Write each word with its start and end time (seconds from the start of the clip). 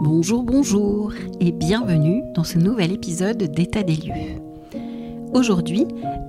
Bonjour, 0.00 0.42
bonjour 0.42 1.12
et 1.40 1.52
bienvenue 1.52 2.22
dans 2.34 2.44
ce 2.44 2.58
nouvel 2.58 2.92
épisode 2.92 3.38
d'État 3.38 3.82
des 3.82 3.96
lieux. 3.96 4.40
Aujourd'hui, 5.32 5.86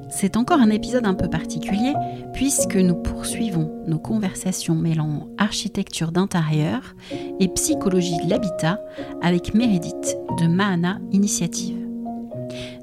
c'est 0.10 0.38
encore 0.38 0.60
un 0.62 0.70
épisode 0.70 1.06
un 1.06 1.14
peu 1.14 1.30
particulier 1.30 1.94
puisque 2.34 2.78
nous 2.78 2.96
poursuivons 2.96 3.84
nos 3.86 4.00
conversations 4.00 4.76
mêlant 4.76 5.28
architecture 5.38 6.12
d'intérieur 6.12 6.96
et 7.40 7.48
psychologie 7.50 8.18
de 8.24 8.30
l'habitat 8.30 8.80
avec 9.22 9.54
Meredith 9.54 10.18
de 10.40 10.48
Mahana 10.48 11.00
Initiative. 11.12 11.78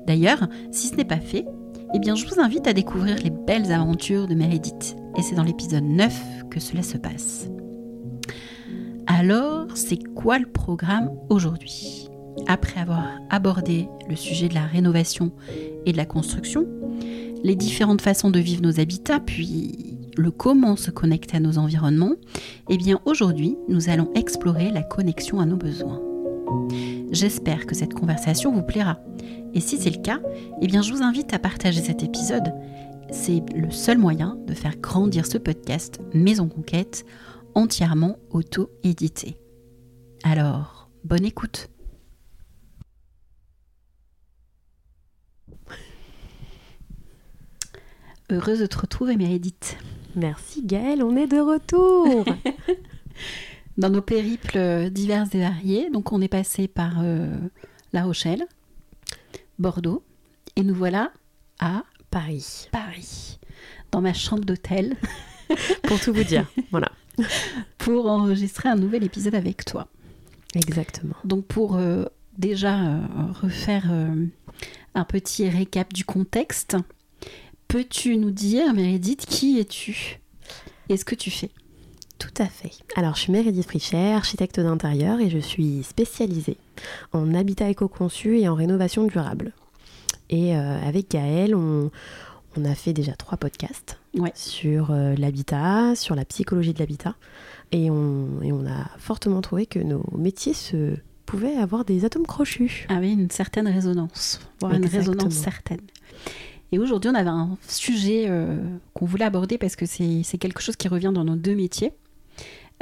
D'ailleurs, 0.06 0.48
si 0.70 0.88
ce 0.88 0.96
n'est 0.96 1.04
pas 1.04 1.20
fait, 1.20 1.46
eh 1.94 1.98
bien 2.00 2.16
je 2.16 2.26
vous 2.26 2.40
invite 2.40 2.66
à 2.66 2.72
découvrir 2.72 3.16
les 3.22 3.30
belles 3.30 3.72
aventures 3.72 4.26
de 4.26 4.34
Meredith 4.34 4.96
et 5.16 5.22
c'est 5.22 5.36
dans 5.36 5.44
l'épisode 5.44 5.84
9 5.84 6.44
que 6.50 6.58
cela 6.58 6.82
se 6.82 6.98
passe. 6.98 7.48
Alors, 9.06 9.68
c'est 9.76 10.02
quoi 10.14 10.38
le 10.38 10.46
programme 10.46 11.10
aujourd'hui? 11.28 12.08
Après 12.48 12.80
avoir 12.80 13.06
abordé 13.30 13.88
le 14.08 14.16
sujet 14.16 14.48
de 14.48 14.54
la 14.54 14.66
rénovation 14.66 15.30
et 15.86 15.92
de 15.92 15.96
la 15.96 16.04
construction, 16.04 16.66
les 17.44 17.54
différentes 17.54 18.00
façons 18.00 18.30
de 18.30 18.40
vivre 18.40 18.62
nos 18.62 18.80
habitats, 18.80 19.20
puis 19.20 19.98
le 20.16 20.30
comment 20.30 20.76
se 20.76 20.90
connecter 20.90 21.36
à 21.36 21.40
nos 21.40 21.58
environnements, 21.58 22.14
eh 22.70 22.76
bien 22.76 22.98
aujourd'hui, 23.04 23.56
nous 23.68 23.88
allons 23.88 24.10
explorer 24.14 24.70
la 24.70 24.82
connexion 24.82 25.38
à 25.38 25.46
nos 25.46 25.56
besoins. 25.56 26.00
J'espère 27.14 27.66
que 27.66 27.76
cette 27.76 27.94
conversation 27.94 28.50
vous 28.50 28.64
plaira. 28.64 28.98
Et 29.54 29.60
si 29.60 29.78
c'est 29.78 29.96
le 29.96 30.02
cas, 30.02 30.20
eh 30.60 30.66
bien 30.66 30.82
je 30.82 30.92
vous 30.92 31.04
invite 31.04 31.32
à 31.32 31.38
partager 31.38 31.80
cet 31.80 32.02
épisode. 32.02 32.52
C'est 33.12 33.40
le 33.54 33.70
seul 33.70 33.98
moyen 33.98 34.36
de 34.48 34.52
faire 34.52 34.76
grandir 34.78 35.24
ce 35.24 35.38
podcast 35.38 36.00
Maison 36.12 36.48
Conquête 36.48 37.06
entièrement 37.54 38.18
auto-édité. 38.30 39.36
Alors, 40.24 40.90
bonne 41.04 41.24
écoute. 41.24 41.68
Heureuse 48.28 48.58
de 48.58 48.66
te 48.66 48.78
retrouver, 48.78 49.16
Mérédith. 49.16 49.76
Merci 50.16 50.66
Gaëlle, 50.66 51.04
on 51.04 51.14
est 51.14 51.28
de 51.28 51.38
retour. 51.38 52.24
Dans 53.76 53.90
nos 53.90 54.02
périples 54.02 54.90
divers 54.90 55.26
et 55.32 55.40
variés, 55.40 55.90
donc 55.90 56.12
on 56.12 56.20
est 56.20 56.28
passé 56.28 56.68
par 56.68 57.00
euh, 57.02 57.28
La 57.92 58.04
Rochelle, 58.04 58.46
Bordeaux, 59.58 60.04
et 60.54 60.62
nous 60.62 60.74
voilà 60.74 61.12
à 61.58 61.82
Paris. 62.10 62.68
Paris, 62.70 63.40
dans 63.90 64.00
ma 64.00 64.12
chambre 64.12 64.44
d'hôtel. 64.44 64.96
Pour 65.84 66.00
tout 66.00 66.12
vous 66.12 66.24
dire, 66.24 66.46
voilà. 66.70 66.90
pour 67.76 68.06
enregistrer 68.06 68.68
un 68.68 68.76
nouvel 68.76 69.04
épisode 69.04 69.34
avec 69.34 69.64
toi. 69.64 69.88
Exactement. 70.54 71.14
Donc 71.24 71.44
pour 71.44 71.76
euh, 71.76 72.04
déjà 72.38 72.80
euh, 72.80 73.00
refaire 73.42 73.92
un 74.94 75.04
petit 75.04 75.48
récap 75.48 75.92
du 75.92 76.04
contexte, 76.04 76.76
peux-tu 77.68 78.16
nous 78.16 78.30
dire, 78.30 78.72
Meredith, 78.72 79.26
qui 79.26 79.58
es-tu? 79.58 80.18
Et 80.88 80.96
ce 80.96 81.04
que 81.04 81.14
tu 81.14 81.30
fais? 81.30 81.50
Tout 82.24 82.42
à 82.42 82.46
fait. 82.46 82.72
Alors 82.96 83.16
je 83.16 83.20
suis 83.20 83.32
Meredith 83.32 83.66
Fricher, 83.66 84.12
architecte 84.12 84.58
d'intérieur 84.60 85.20
et 85.20 85.30
je 85.30 85.38
suis 85.38 85.82
spécialisée 85.82 86.56
en 87.12 87.34
habitat 87.34 87.68
éco-conçu 87.68 88.38
et 88.38 88.48
en 88.48 88.54
rénovation 88.54 89.04
durable. 89.04 89.52
Et 90.30 90.56
avec 90.56 91.10
Gaëlle, 91.10 91.54
on, 91.54 91.90
on 92.56 92.64
a 92.64 92.74
fait 92.74 92.92
déjà 92.92 93.12
trois 93.12 93.36
podcasts 93.36 93.98
sur 94.34 94.90
euh, 94.90 95.14
l'habitat, 95.16 95.94
sur 95.96 96.14
la 96.14 96.24
psychologie 96.24 96.72
de 96.72 96.78
l'habitat. 96.78 97.14
Et 97.72 97.90
on, 97.90 98.28
on, 98.42 98.66
a 98.66 98.88
fortement 98.98 99.40
trouvé 99.40 99.66
que 99.66 99.78
nos 99.78 100.04
métiers 100.16 100.54
se 100.54 100.96
pouvaient 101.26 101.56
avoir 101.56 101.84
des 101.84 102.04
atomes 102.04 102.26
crochus. 102.26 102.86
Avaient 102.88 103.12
une 103.12 103.30
certaine 103.30 103.66
résonance, 103.66 104.40
voire 104.60 104.74
une 104.74 104.86
résonance 104.86 105.34
certaine. 105.34 105.80
Et 106.72 106.78
aujourd'hui, 106.78 107.10
on 107.10 107.14
avait 107.14 107.30
un 107.30 107.56
sujet 107.68 108.26
euh, 108.28 108.56
qu'on 108.94 109.06
voulait 109.06 109.24
aborder 109.24 109.58
parce 109.58 109.76
que 109.76 109.86
c'est 109.86 110.38
quelque 110.38 110.60
chose 110.60 110.76
qui 110.76 110.88
revient 110.88 111.12
dans 111.14 111.24
nos 111.24 111.36
deux 111.36 111.54
métiers. 111.54 111.92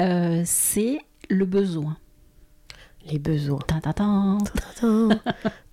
Euh, 0.01 0.43
c'est 0.45 1.01
le 1.29 1.45
besoin. 1.45 1.97
Les 3.11 3.19
besoins. 3.19 3.59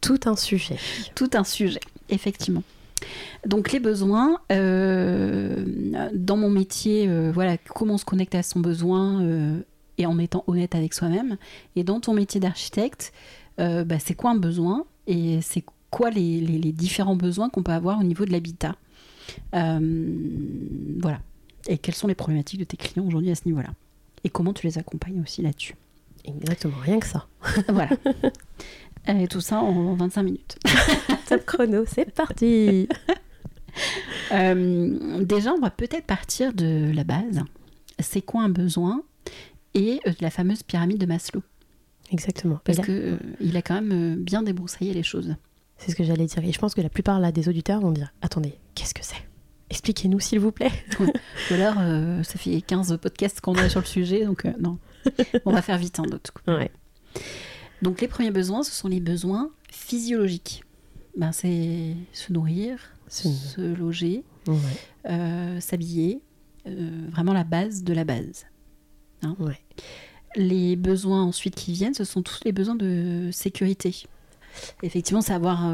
Tout 0.02 0.20
un 0.26 0.36
sujet. 0.36 0.78
Tout 1.16 1.30
un 1.34 1.44
sujet, 1.44 1.80
effectivement. 2.10 2.64
Donc 3.46 3.72
les 3.72 3.80
besoins, 3.80 4.40
euh, 4.52 6.10
dans 6.14 6.38
mon 6.38 6.50
métier, 6.50 7.08
euh, 7.08 7.32
voilà, 7.34 7.58
comment 7.58 7.96
on 7.96 7.98
se 7.98 8.06
connecte 8.06 8.36
à 8.36 8.44
son 8.44 8.60
besoin 8.60 9.22
euh, 9.22 9.62
et 9.98 10.06
en 10.06 10.20
étant 10.20 10.44
honnête 10.48 10.76
avec 10.76 10.94
soi-même. 10.94 11.38
Et 11.76 11.84
dans 11.84 12.00
ton 12.00 12.14
métier 12.14 12.40
d'architecte, 12.40 13.14
bah, 13.58 14.00
c'est 14.00 14.14
quoi 14.14 14.32
un 14.32 14.38
besoin 14.38 14.86
et 15.06 15.40
c'est 15.42 15.66
quoi 15.90 16.10
les, 16.12 16.40
différents 16.72 17.18
besoins 17.18 17.50
qu'on 17.50 17.62
peut 17.62 17.74
avoir 17.74 18.00
au 18.00 18.04
niveau 18.04 18.24
de 18.24 18.32
l'habitat? 18.32 18.76
voilà. 19.52 21.20
Et 21.68 21.78
quelles 21.78 21.96
sont 21.96 22.08
les 22.08 22.16
problématiques 22.16 22.62
de 22.62 22.66
tes 22.66 22.78
clients 22.78 23.06
aujourd'hui 23.06 23.32
à 23.32 23.36
ce 23.36 23.42
niveau-là? 23.46 23.72
Et 24.24 24.30
comment 24.30 24.54
tu 24.54 24.68
les 24.68 24.78
accompagnes 24.78 25.22
aussi 25.22 25.42
là-dessus. 25.42 25.76
Exactement, 26.26 26.78
rien 26.82 27.00
que 27.00 27.08
ça. 27.08 27.28
voilà. 27.70 27.92
Et 29.08 29.28
tout 29.28 29.42
ça 29.42 29.60
en 29.60 29.96
25 29.96 30.24
minutes. 30.24 30.58
Top 31.30 31.46
chrono, 31.46 31.84
c'est 31.88 32.12
parti 32.14 32.88
euh, 34.32 35.24
Déjà, 35.24 35.54
on 35.54 35.60
va 35.60 35.72
peut-être 35.72 36.06
partir 36.06 36.54
de 36.54 36.92
la 36.94 37.04
base. 37.04 37.44
C'est 38.00 38.22
quoi 38.22 38.42
un 38.44 38.50
besoin 38.50 39.02
Et 39.74 40.00
euh, 40.06 40.12
de 40.12 40.18
la 40.22 40.30
fameuse 40.30 40.64
pyramide 40.64 40.98
de 40.98 41.06
Maslow? 41.06 41.42
Exactement. 42.12 42.60
Parce 42.64 42.80
qu'il 42.80 42.94
euh, 42.94 43.18
il 43.40 43.56
a 43.58 43.62
quand 43.62 43.82
même 43.82 44.16
bien 44.16 44.44
débroussaillé 44.44 44.94
les 44.94 45.04
choses. 45.04 45.36
C'est 45.78 45.92
ce 45.92 45.96
que 45.96 46.04
j'allais 46.04 46.26
dire. 46.26 46.44
Et 46.44 46.52
je 46.52 46.60
pense 46.60 46.76
que 46.76 46.82
la 46.82 46.90
plupart 46.90 47.20
là, 47.20 47.32
des 47.32 47.48
auditeurs 47.50 47.80
vont 47.80 47.92
dire 47.92 48.14
Attendez, 48.22 48.56
qu'est-ce 48.76 48.94
que 48.94 49.04
c'est? 49.04 49.29
Expliquez-nous, 49.70 50.20
s'il 50.20 50.40
vous 50.40 50.52
plaît. 50.52 50.72
Ou 51.00 51.54
alors, 51.54 51.76
ça 52.24 52.38
fait 52.38 52.62
15 52.62 52.98
podcasts 53.02 53.42
qu'on 53.42 53.56
a 53.56 53.70
sur 53.70 53.80
le 53.80 53.86
sujet, 53.86 54.26
donc 54.26 54.46
non. 54.60 54.78
On 55.46 55.52
va 55.52 55.62
faire 55.62 55.78
vite, 55.78 56.00
hein, 56.00 56.06
d'autres. 56.10 56.34
Ouais. 56.48 56.72
Donc 57.82 58.02
les 58.02 58.08
premiers 58.08 58.32
besoins, 58.32 58.64
ce 58.64 58.72
sont 58.72 58.88
les 58.88 59.00
besoins 59.00 59.52
physiologiques. 59.72 60.64
Ben, 61.18 61.32
c'est 61.32 61.96
se 62.14 62.32
nourrir, 62.32 62.80
se 63.08 63.62
loger, 63.76 64.24
euh, 65.08 65.60
s'habiller, 65.60 66.22
euh, 66.68 67.08
vraiment 67.10 67.34
la 67.34 67.44
base 67.44 67.84
de 67.84 67.94
la 67.94 68.04
base. 68.04 68.46
Hein. 69.24 69.36
Les 70.36 70.76
besoins 70.76 71.24
ensuite 71.24 71.56
qui 71.56 71.74
viennent, 71.74 71.94
ce 71.94 72.04
sont 72.04 72.22
tous 72.22 72.40
les 72.46 72.52
besoins 72.52 72.76
de 72.76 73.30
sécurité. 73.32 74.04
Effectivement, 74.84 75.22
c'est 75.22 75.34
avoir 75.34 75.70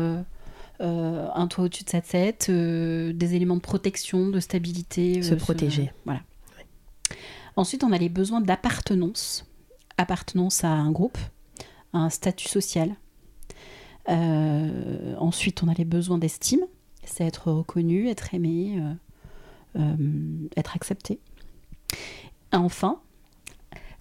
euh, 0.81 1.28
un 1.34 1.47
toit 1.47 1.66
au-dessus 1.66 1.84
de 1.84 1.90
sa 1.90 2.02
tête, 2.02 2.50
des 2.50 3.36
éléments 3.36 3.56
de 3.56 3.62
protection, 3.62 4.28
de 4.30 4.40
stabilité. 4.40 5.22
Se 5.22 5.36
protéger. 5.36 5.91
voilà. 6.06 6.22
Ensuite, 7.56 7.84
on 7.84 7.91
a 7.91 7.97
les 7.97 8.09
besoins 8.09 8.41
d'appartenance. 8.41 9.46
Appartenance 9.97 10.63
à 10.63 10.69
un 10.72 10.91
groupe, 10.91 11.18
un 11.94 12.09
statut 12.09 12.50
social. 12.50 12.96
Euh, 14.09 15.16
ensuite, 15.18 15.63
on 15.63 15.68
a 15.68 15.74
les 15.74 15.86
besoins 15.86 16.18
d'estime, 16.18 16.62
c'est 17.03 17.24
être 17.24 17.52
reconnu, 17.52 18.07
être 18.09 18.34
aimé, 18.34 18.80
euh, 18.80 19.80
euh, 19.80 20.47
être 20.57 20.75
accepté. 20.75 21.19
Enfin, 22.52 23.00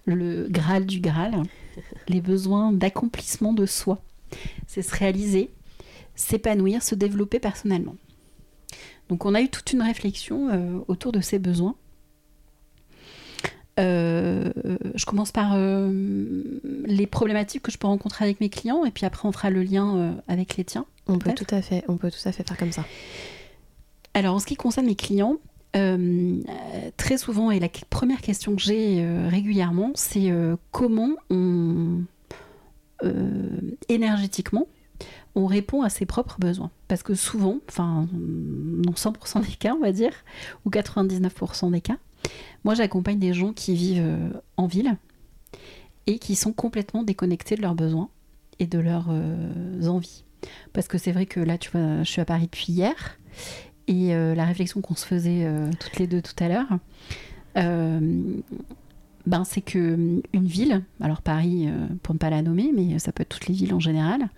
le 0.05 0.47
Graal 0.49 0.85
du 0.85 0.99
Graal, 0.99 1.41
les 2.07 2.21
besoins 2.21 2.71
d'accomplissement 2.71 3.53
de 3.53 3.65
soi. 3.65 4.01
C'est 4.67 4.81
se 4.81 4.95
réaliser, 4.95 5.51
s'épanouir, 6.15 6.83
se 6.83 6.95
développer 6.95 7.39
personnellement. 7.39 7.95
Donc 9.09 9.25
on 9.25 9.35
a 9.35 9.41
eu 9.41 9.49
toute 9.49 9.71
une 9.73 9.81
réflexion 9.81 10.83
autour 10.87 11.11
de 11.11 11.21
ces 11.21 11.39
besoins. 11.39 11.75
Euh, 13.77 14.51
je 14.95 15.05
commence 15.05 15.31
par 15.31 15.53
euh, 15.55 16.41
les 16.85 17.07
problématiques 17.07 17.61
que 17.61 17.71
je 17.71 17.77
peux 17.77 17.87
rencontrer 17.87 18.23
avec 18.23 18.39
mes 18.39 18.47
clients 18.47 18.85
et 18.85 18.91
puis 18.91 19.05
après 19.05 19.27
on 19.27 19.33
fera 19.33 19.49
le 19.49 19.63
lien 19.63 19.97
euh, 19.97 20.11
avec 20.27 20.55
les 20.55 20.63
tiens. 20.63 20.85
On 21.07 21.19
peut 21.19 21.33
tout 21.33 21.47
à 21.49 21.61
fait, 21.61 21.83
on 21.87 21.97
peut 21.97 22.09
tout 22.09 22.27
à 22.27 22.31
fait 22.31 22.47
faire 22.47 22.57
comme 22.57 22.71
ça. 22.71 22.85
Alors 24.13 24.35
en 24.35 24.39
ce 24.39 24.45
qui 24.45 24.55
concerne 24.55 24.85
mes 24.85 24.95
clients, 24.95 25.37
très 26.95 27.17
souvent 27.17 27.51
et 27.51 27.59
la 27.59 27.67
première 27.89 28.21
question 28.21 28.55
que 28.55 28.61
j'ai 28.61 29.05
régulièrement, 29.27 29.91
c'est 29.93 30.31
comment 30.71 31.11
on 31.29 32.03
énergétiquement 33.89 34.67
on 35.35 35.45
répond 35.45 35.83
à 35.83 35.89
ses 35.89 36.05
propres 36.05 36.39
besoins. 36.39 36.71
Parce 36.87 37.03
que 37.03 37.13
souvent, 37.13 37.59
enfin, 37.69 38.07
dans 38.11 38.93
100% 38.93 39.45
des 39.45 39.53
cas, 39.53 39.73
on 39.75 39.81
va 39.81 39.91
dire, 39.91 40.13
ou 40.65 40.69
99% 40.69 41.71
des 41.71 41.81
cas, 41.81 41.97
moi, 42.63 42.73
j'accompagne 42.73 43.19
des 43.19 43.33
gens 43.33 43.53
qui 43.53 43.75
vivent 43.75 44.03
euh, 44.03 44.29
en 44.57 44.65
ville 44.65 44.97
et 46.07 46.17
qui 46.19 46.35
sont 46.35 46.53
complètement 46.53 47.03
déconnectés 47.03 47.55
de 47.55 47.61
leurs 47.61 47.75
besoins 47.75 48.09
et 48.59 48.65
de 48.65 48.79
leurs 48.79 49.07
euh, 49.09 49.87
envies. 49.87 50.23
Parce 50.73 50.87
que 50.87 50.97
c'est 50.97 51.11
vrai 51.11 51.25
que 51.25 51.39
là, 51.39 51.57
tu 51.57 51.69
vois, 51.71 52.03
je 52.03 52.09
suis 52.09 52.21
à 52.21 52.25
Paris 52.25 52.45
depuis 52.45 52.71
hier 52.71 53.19
Et 53.87 54.09
la 54.13 54.45
réflexion 54.45 54.79
qu'on 54.81 54.93
se 54.93 55.05
faisait 55.05 55.47
toutes 55.79 55.97
les 55.97 56.05
deux 56.05 56.21
tout 56.21 56.35
à 56.37 56.47
l'heure, 56.47 56.67
ben, 57.55 59.43
c'est 59.43 59.61
que 59.61 60.21
une 60.33 60.45
ville, 60.45 60.83
alors 61.01 61.23
Paris 61.23 61.67
pour 62.03 62.13
ne 62.13 62.19
pas 62.19 62.29
la 62.29 62.43
nommer, 62.43 62.71
mais 62.75 62.99
ça 62.99 63.11
peut 63.11 63.23
être 63.23 63.29
toutes 63.29 63.47
les 63.47 63.55
villes 63.55 63.73
en 63.73 63.79
général, 63.79 64.29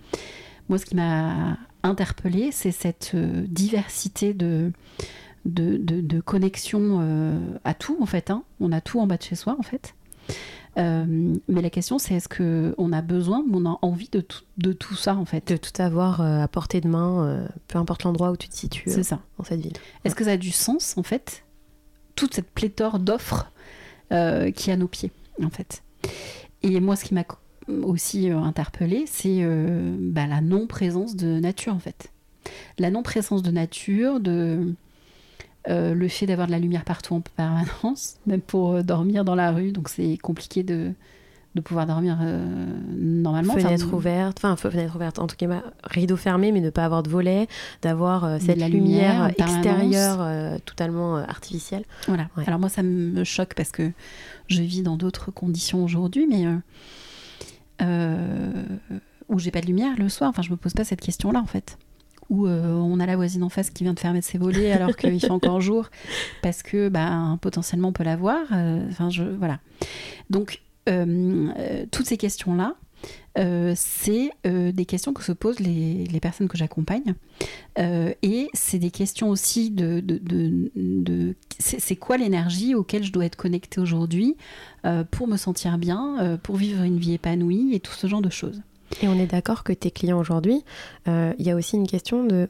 moi 0.70 0.78
ce 0.78 0.86
qui 0.86 0.96
m'a 0.96 1.58
interpellée, 1.84 2.52
c'est 2.52 2.72
cette 2.72 3.16
diversité 3.16 4.34
de, 4.34 4.72
de, 5.46 5.78
de, 5.78 6.20
connexion 6.20 7.60
à 7.64 7.74
tout 7.74 7.98
en 8.02 8.06
fait. 8.06 8.30
Hein. 8.30 8.44
On 8.60 8.72
a 8.72 8.82
tout 8.82 9.00
en 9.00 9.08
bas 9.08 9.18
de 9.18 9.24
chez 9.24 9.36
soi 9.36 9.56
en 9.58 9.64
fait. 9.64 9.94
Euh, 10.78 11.36
mais 11.48 11.62
la 11.62 11.70
question, 11.70 11.98
c'est 11.98 12.14
est-ce 12.16 12.30
qu'on 12.30 12.92
a 12.92 13.02
besoin, 13.02 13.44
on 13.52 13.66
a 13.66 13.80
envie 13.82 14.10
de 14.10 14.22
tout, 14.22 14.44
de 14.58 14.74
tout 14.74 14.96
ça 14.96 15.16
en 15.16 15.26
fait? 15.26 15.48
De 15.48 15.58
tout 15.58 15.82
avoir 15.82 16.22
euh, 16.22 16.42
à 16.42 16.48
portée 16.48 16.82
de 16.82 16.88
main, 16.88 17.26
euh, 17.26 17.48
peu 17.68 17.80
importe 17.80 18.04
l'endroit 18.04 18.32
où 18.32 18.38
tu 18.38 18.48
te 18.48 18.56
situes 18.56 18.84
c'est 18.88 19.04
ça. 19.04 19.20
dans 19.38 19.44
cette 19.44 19.62
ville. 19.62 19.74
Est-ce 20.06 20.14
que 20.14 20.24
ça 20.24 20.32
a 20.32 20.38
du 20.38 20.52
sens 20.52 20.96
en 20.98 21.04
fait 21.04 21.46
Toute 22.16 22.36
cette 22.36 22.52
pléthore 22.52 23.00
d'offres 23.00 23.52
qui 24.10 24.70
est 24.70 24.74
à 24.74 24.78
nos 24.78 24.88
pieds 24.88 25.12
en 25.44 25.50
fait? 25.50 25.84
Et 26.64 26.80
moi, 26.80 26.96
ce 26.96 27.06
qui 27.06 27.14
m'a 27.14 27.26
aussi 27.84 28.30
interpellée, 28.30 29.06
c'est 29.08 29.46
bah, 30.00 30.28
la 30.28 30.42
non-présence 30.42 31.16
de 31.16 31.40
nature 31.40 31.74
en 31.74 31.80
fait. 31.80 32.12
La 32.80 32.90
non-présence 32.92 33.44
de 33.44 33.52
nature, 33.52 34.20
de 34.20 34.74
euh, 35.70 35.94
le 35.94 36.08
fait 36.08 36.26
d'avoir 36.26 36.48
de 36.48 36.52
la 36.54 36.60
lumière 36.60 36.86
partout 36.86 37.14
en 37.16 37.22
permanence, 37.22 38.18
même 38.26 38.42
pour 38.42 38.74
euh, 38.74 38.84
dormir 38.84 39.26
dans 39.26 39.36
la 39.36 39.52
rue, 39.52 39.72
donc 39.74 39.90
c'est 39.90 40.18
compliqué 40.18 40.64
de, 40.64 40.94
de 41.56 41.62
pouvoir 41.62 41.86
dormir 41.86 42.20
euh, 42.22 42.46
normalement. 42.96 43.54
Fenêtre 43.54 43.94
ouverte, 43.94 44.38
enfin 44.38 44.56
fenêtre 44.56 44.96
ouverte, 44.96 45.20
en 45.20 45.28
tout 45.28 45.36
cas 45.36 45.64
rideau 45.84 46.16
fermé, 46.16 46.54
mais 46.54 46.62
ne 46.62 46.70
pas 46.70 46.86
avoir 46.86 47.04
de 47.04 47.10
volet, 47.10 47.48
d'avoir 47.82 48.40
cette 48.40 48.60
la 48.60 48.70
lumière, 48.70 49.30
extérieure 49.38 50.60
totalement 50.62 51.18
artificielle. 51.18 51.84
Voilà. 52.08 52.30
Alors 52.46 52.60
moi 52.60 52.70
ça 52.70 52.84
me 52.84 53.24
choque 53.26 53.54
parce 53.54 53.72
que 53.72 53.92
je 54.48 54.62
vis 54.62 54.84
dans 54.84 54.96
d'autres 54.96 55.32
conditions 55.32 55.84
aujourd'hui, 55.84 56.28
mais 56.30 56.46
où 57.82 59.40
j'ai 59.40 59.52
pas 59.52 59.62
de 59.62 59.68
lumière 59.68 59.96
le 59.98 60.10
soir. 60.10 60.30
Enfin 60.30 60.42
je 60.42 60.52
me 60.52 60.56
pose 60.58 60.74
pas 60.74 60.84
cette 60.84 61.02
question-là 61.02 61.40
en 61.40 61.46
fait 61.46 61.78
où 62.30 62.48
euh, 62.48 62.74
on 62.74 63.00
a 63.00 63.06
la 63.06 63.16
voisine 63.16 63.44
en 63.44 63.50
face 63.50 63.70
qui 63.70 63.84
vient 63.84 63.94
de 63.94 64.00
fermer 64.00 64.22
ses 64.22 64.38
volets 64.38 64.72
alors 64.72 64.96
qu'il 64.98 65.20
fait 65.20 65.32
encore 65.32 65.62
jour 65.62 65.90
parce 66.42 66.64
que 66.64 66.90
bah, 66.90 67.38
potentiellement 67.42 67.90
on 67.90 67.94
peut 67.94 68.04
la 68.04 68.16
voir. 68.16 68.42
Euh, 68.52 68.86
enfin, 68.90 69.10
je, 69.10 69.24
voilà. 69.24 69.60
Donc, 70.30 70.62
euh, 70.90 71.86
toutes 71.92 72.06
ces 72.06 72.18
questions-là, 72.18 72.76
c'est 73.76 74.32
des 74.44 74.86
questions 74.86 75.14
que 75.14 75.24
se 75.24 75.32
posent 75.32 75.60
les, 75.60 76.20
personnes 76.20 76.48
que 76.48 76.58
j'accompagne. 76.58 77.14
et 77.78 78.50
c'est 78.54 78.80
des 78.80 78.92
questions 78.92 79.30
aussi 79.30 79.70
de... 79.70 80.00
de, 80.00 80.20
de, 80.76 81.36
c'est 81.60 81.96
quoi 81.96 82.18
l'énergie 82.18 82.74
auquel 82.74 83.04
je 83.04 83.12
dois 83.12 83.26
être 83.26 83.36
connectée 83.36 83.80
aujourd'hui 83.80 84.36
pour 85.12 85.28
me 85.28 85.38
sentir 85.38 85.78
bien, 85.78 86.40
pour 86.42 86.56
vivre 86.56 86.84
une 86.84 86.98
vie 86.98 87.14
épanouie 87.14 87.76
et 87.76 87.80
tout 87.80 87.94
ce 87.94 88.08
genre 88.08 88.22
de 88.22 88.32
choses. 88.32 88.62
Et 89.02 89.08
on 89.08 89.14
est 89.20 89.28
d'accord 89.28 89.64
que 89.64 89.74
tes 89.74 89.92
clients 89.92 90.20
aujourd'hui, 90.20 90.64
euh, 91.08 91.34
il 91.40 91.46
y 91.46 91.52
a 91.52 91.56
aussi 91.56 91.76
une 91.76 91.88
question 91.88 92.26
de 92.26 92.50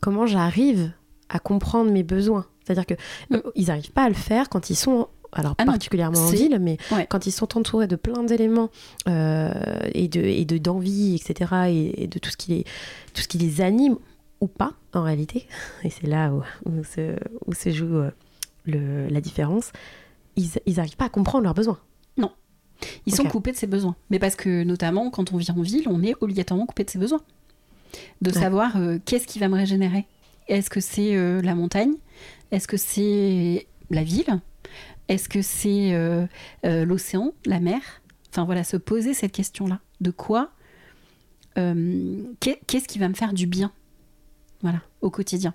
comment 0.00 0.26
j'arrive 0.26 0.92
à 1.28 1.38
comprendre 1.38 1.90
mes 1.90 2.02
besoins. 2.02 2.46
C'est-à-dire 2.64 2.86
que 2.86 2.94
mm. 3.30 3.40
n'arrivent 3.66 3.92
pas 3.92 4.04
à 4.04 4.08
le 4.08 4.14
faire 4.14 4.48
quand 4.48 4.70
ils 4.70 4.76
sont 4.76 5.08
alors 5.32 5.54
ah 5.58 5.64
particulièrement 5.64 6.18
en 6.18 6.30
ville, 6.30 6.58
mais 6.60 6.76
quand 7.08 7.26
ils 7.26 7.32
sont 7.32 7.56
entourés 7.56 7.86
de 7.86 7.96
plein 7.96 8.22
d'éléments 8.22 8.70
euh, 9.08 9.50
et 9.94 10.08
de 10.08 10.20
et 10.20 10.44
de 10.44 10.58
d'envie, 10.58 11.14
etc. 11.14 11.94
Et, 11.96 12.06
de 12.06 12.18
tout 12.18 12.30
ce 12.30 12.36
qui 12.36 12.50
les 12.50 12.64
tout 13.14 13.22
ce 13.22 13.28
qui 13.28 13.38
les 13.38 13.62
anime 13.62 13.96
ou 14.40 14.46
pas 14.46 14.74
en 14.92 15.02
réalité. 15.02 15.46
Et 15.84 15.90
c'est 15.90 16.06
là 16.06 16.32
où, 16.32 16.42
où, 16.68 16.84
se, 16.84 17.16
où, 17.46 17.54
se, 17.54 17.70
joue 17.70 17.96
euh, 17.96 18.10
le, 18.64 19.08
la 19.08 19.20
différence. 19.20 19.72
Ils 20.36 20.50
n'arrivent 20.76 20.96
pas 20.96 21.04
à 21.04 21.08
comprendre 21.08 21.44
leurs 21.44 21.54
besoins. 21.54 21.78
Ils 23.06 23.14
sont 23.14 23.24
coupés 23.24 23.52
de 23.52 23.56
ses 23.56 23.68
besoins. 23.68 23.94
Mais 24.10 24.18
parce 24.18 24.34
que, 24.34 24.64
notamment, 24.64 25.08
quand 25.10 25.32
on 25.32 25.36
vit 25.36 25.52
en 25.52 25.62
ville, 25.62 25.84
on 25.88 26.02
est 26.02 26.14
obligatoirement 26.20 26.66
coupé 26.66 26.82
de 26.82 26.90
ses 26.90 26.98
besoins. 26.98 27.20
De 28.22 28.32
savoir 28.32 28.76
euh, 28.76 28.98
qu'est-ce 29.04 29.28
qui 29.28 29.38
va 29.38 29.48
me 29.48 29.54
régénérer. 29.54 30.04
Est-ce 30.48 30.68
que 30.68 30.80
c'est 30.80 31.14
la 31.42 31.54
montagne? 31.54 31.92
Est-ce 32.50 32.66
que 32.66 32.76
c'est 32.76 33.68
la 33.90 34.02
ville? 34.02 34.40
Est-ce 35.08 35.28
que 35.28 35.42
c'est 35.42 35.92
euh, 35.94 36.26
l'océan, 36.62 37.32
la 37.46 37.60
mer? 37.60 37.80
Enfin 38.30 38.44
voilà, 38.44 38.64
se 38.64 38.76
poser 38.76 39.14
cette 39.14 39.32
question-là. 39.32 39.80
De 40.00 40.10
quoi 40.10 40.52
Qu'est-ce 41.54 42.88
qui 42.88 42.98
va 42.98 43.08
me 43.08 43.14
faire 43.14 43.34
du 43.34 43.46
bien? 43.46 43.72
Voilà, 44.62 44.80
au 45.02 45.10
quotidien. 45.10 45.54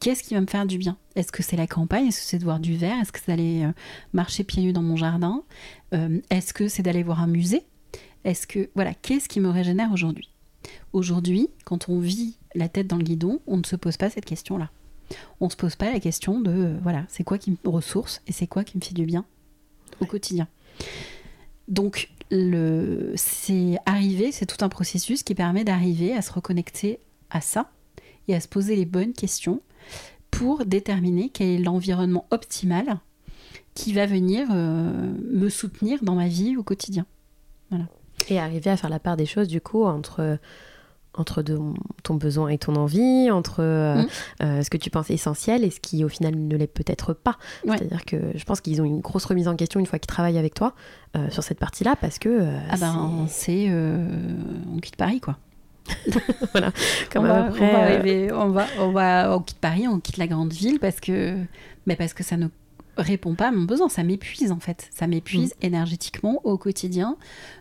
Qu'est-ce 0.00 0.22
qui 0.22 0.34
va 0.34 0.40
me 0.40 0.46
faire 0.46 0.66
du 0.66 0.78
bien? 0.78 0.98
Est-ce 1.16 1.32
que 1.32 1.42
c'est 1.42 1.56
la 1.56 1.66
campagne? 1.66 2.08
Est-ce 2.08 2.20
que 2.20 2.26
c'est 2.26 2.38
de 2.38 2.44
voir 2.44 2.60
du 2.60 2.76
verre 2.76 3.00
Est-ce 3.00 3.10
que 3.10 3.18
c'est 3.18 3.32
d'aller 3.32 3.64
euh, 3.64 3.72
marcher 4.12 4.44
pieds 4.44 4.62
nus 4.62 4.72
dans 4.72 4.82
mon 4.82 4.96
jardin? 4.96 5.42
Euh, 5.94 6.20
Est-ce 6.30 6.52
que 6.52 6.68
c'est 6.68 6.82
d'aller 6.82 7.02
voir 7.02 7.22
un 7.22 7.26
musée? 7.26 7.62
Est-ce 8.24 8.46
que 8.46 8.68
voilà, 8.74 8.94
qu'est-ce 8.94 9.28
qui 9.28 9.40
me 9.40 9.48
régénère 9.48 9.92
aujourd'hui? 9.92 10.28
Aujourd'hui, 10.92 11.48
quand 11.64 11.88
on 11.88 12.00
vit 12.00 12.38
la 12.54 12.68
tête 12.68 12.86
dans 12.86 12.96
le 12.96 13.04
guidon, 13.04 13.40
on 13.46 13.56
ne 13.56 13.64
se 13.64 13.76
pose 13.76 13.96
pas 13.96 14.10
cette 14.10 14.24
question-là. 14.24 14.70
On 15.40 15.46
ne 15.46 15.50
se 15.50 15.56
pose 15.56 15.76
pas 15.76 15.92
la 15.92 16.00
question 16.00 16.40
de 16.40 16.50
euh, 16.50 16.78
voilà, 16.82 17.04
c'est 17.08 17.24
quoi 17.24 17.38
qui 17.38 17.50
me 17.50 17.70
ressource 17.70 18.22
et 18.26 18.32
c'est 18.32 18.46
quoi 18.46 18.64
qui 18.64 18.76
me 18.76 18.82
fait 18.82 18.94
du 18.94 19.04
bien 19.04 19.24
au 20.00 20.06
quotidien. 20.06 20.48
Donc 21.68 22.10
le 22.30 23.12
c'est 23.16 23.76
arriver, 23.86 24.32
c'est 24.32 24.46
tout 24.46 24.64
un 24.64 24.68
processus 24.68 25.22
qui 25.22 25.34
permet 25.34 25.64
d'arriver 25.64 26.12
à 26.12 26.22
se 26.22 26.32
reconnecter 26.32 26.98
à 27.30 27.40
ça 27.40 27.70
et 28.28 28.34
à 28.34 28.40
se 28.40 28.48
poser 28.48 28.76
les 28.76 28.86
bonnes 28.86 29.12
questions 29.12 29.60
pour 30.30 30.64
déterminer 30.64 31.30
quel 31.32 31.48
est 31.48 31.58
l'environnement 31.58 32.26
optimal 32.30 32.98
qui 33.74 33.92
va 33.92 34.06
venir 34.06 34.48
euh, 34.52 35.12
me 35.32 35.48
soutenir 35.48 36.02
dans 36.02 36.14
ma 36.14 36.28
vie 36.28 36.56
au 36.56 36.62
quotidien. 36.62 37.06
Voilà. 37.70 37.86
Et 38.28 38.38
arriver 38.38 38.70
à 38.70 38.76
faire 38.76 38.90
la 38.90 39.00
part 39.00 39.16
des 39.16 39.26
choses 39.26 39.48
du 39.48 39.60
coup 39.60 39.84
entre 39.84 40.38
entre 41.16 41.42
ton 41.42 42.14
besoin 42.14 42.48
et 42.48 42.58
ton 42.58 42.76
envie, 42.76 43.30
entre 43.30 43.60
euh, 43.60 44.02
mm. 44.02 44.06
euh, 44.42 44.62
ce 44.62 44.70
que 44.70 44.76
tu 44.76 44.90
penses 44.90 45.10
essentiel 45.10 45.64
et 45.64 45.70
ce 45.70 45.80
qui 45.80 46.04
au 46.04 46.08
final 46.08 46.34
ne 46.36 46.56
l'est 46.56 46.66
peut-être 46.66 47.12
pas. 47.12 47.36
C'est-à-dire 47.64 48.04
que 48.04 48.16
je 48.34 48.44
pense 48.44 48.60
qu'ils 48.60 48.80
ont 48.80 48.84
une 48.84 49.00
grosse 49.00 49.24
remise 49.24 49.48
en 49.48 49.56
question 49.56 49.80
une 49.80 49.86
fois 49.86 49.98
qu'ils 49.98 50.08
travaillent 50.08 50.38
avec 50.38 50.54
toi 50.54 50.74
sur 51.30 51.44
cette 51.44 51.60
partie-là 51.60 51.94
parce 51.96 52.18
que... 52.18 52.48
ah 52.70 52.76
ben 52.76 53.26
c'est... 53.28 53.70
on 53.70 54.80
quitte 54.80 54.96
Paris 54.96 55.20
quoi. 55.20 55.36
voilà. 56.52 56.72
Comme 57.10 57.24
on, 57.24 57.28
va, 57.28 57.44
après, 57.46 57.68
on, 57.68 57.72
va 57.72 57.78
euh, 57.78 57.94
arriver, 57.94 58.32
on, 58.32 58.48
va, 58.48 58.66
on 58.78 58.90
va, 58.90 59.36
on 59.36 59.40
quitte 59.40 59.58
Paris, 59.58 59.86
on 59.88 60.00
quitte 60.00 60.16
la 60.16 60.26
grande 60.26 60.52
ville 60.52 60.78
parce 60.78 61.00
que, 61.00 61.36
mais 61.86 61.96
parce 61.96 62.14
que 62.14 62.22
ça 62.22 62.36
ne 62.36 62.48
répond 62.96 63.34
pas 63.34 63.48
à 63.48 63.50
mon 63.50 63.64
besoin, 63.64 63.88
ça 63.88 64.02
m'épuise 64.02 64.52
en 64.52 64.60
fait, 64.60 64.88
ça 64.94 65.06
m'épuise 65.06 65.54
mm. 65.54 65.66
énergétiquement 65.66 66.40
au 66.44 66.56
quotidien 66.56 67.16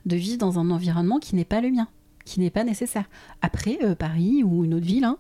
de 0.05 0.15
vivre 0.15 0.38
dans 0.38 0.60
un 0.60 0.69
environnement 0.69 1.19
qui 1.19 1.36
n'est 1.36 1.45
pas 1.45 1.62
le 1.62 1.72
mien, 1.72 1.88
qui 2.25 2.39
n'est 2.39 2.49
pas 2.49 2.63
nécessaire. 2.63 3.05
Après, 3.41 3.77
euh, 3.83 3.95
Paris 3.95 4.43
ou 4.43 4.63
une 4.63 4.73
autre 4.73 4.85
ville, 4.85 5.03
hein, 5.03 5.17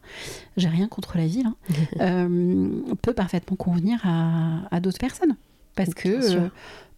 j'ai 0.57 0.69
rien 0.69 0.87
contre 0.87 1.17
la 1.17 1.27
ville, 1.27 1.47
hein, 1.47 1.55
euh, 2.01 2.69
peut 3.01 3.13
parfaitement 3.13 3.57
convenir 3.57 3.99
à, 4.03 4.61
à 4.71 4.79
d'autres 4.79 4.99
personnes 4.99 5.35
parce 5.75 5.93
que 5.93 6.49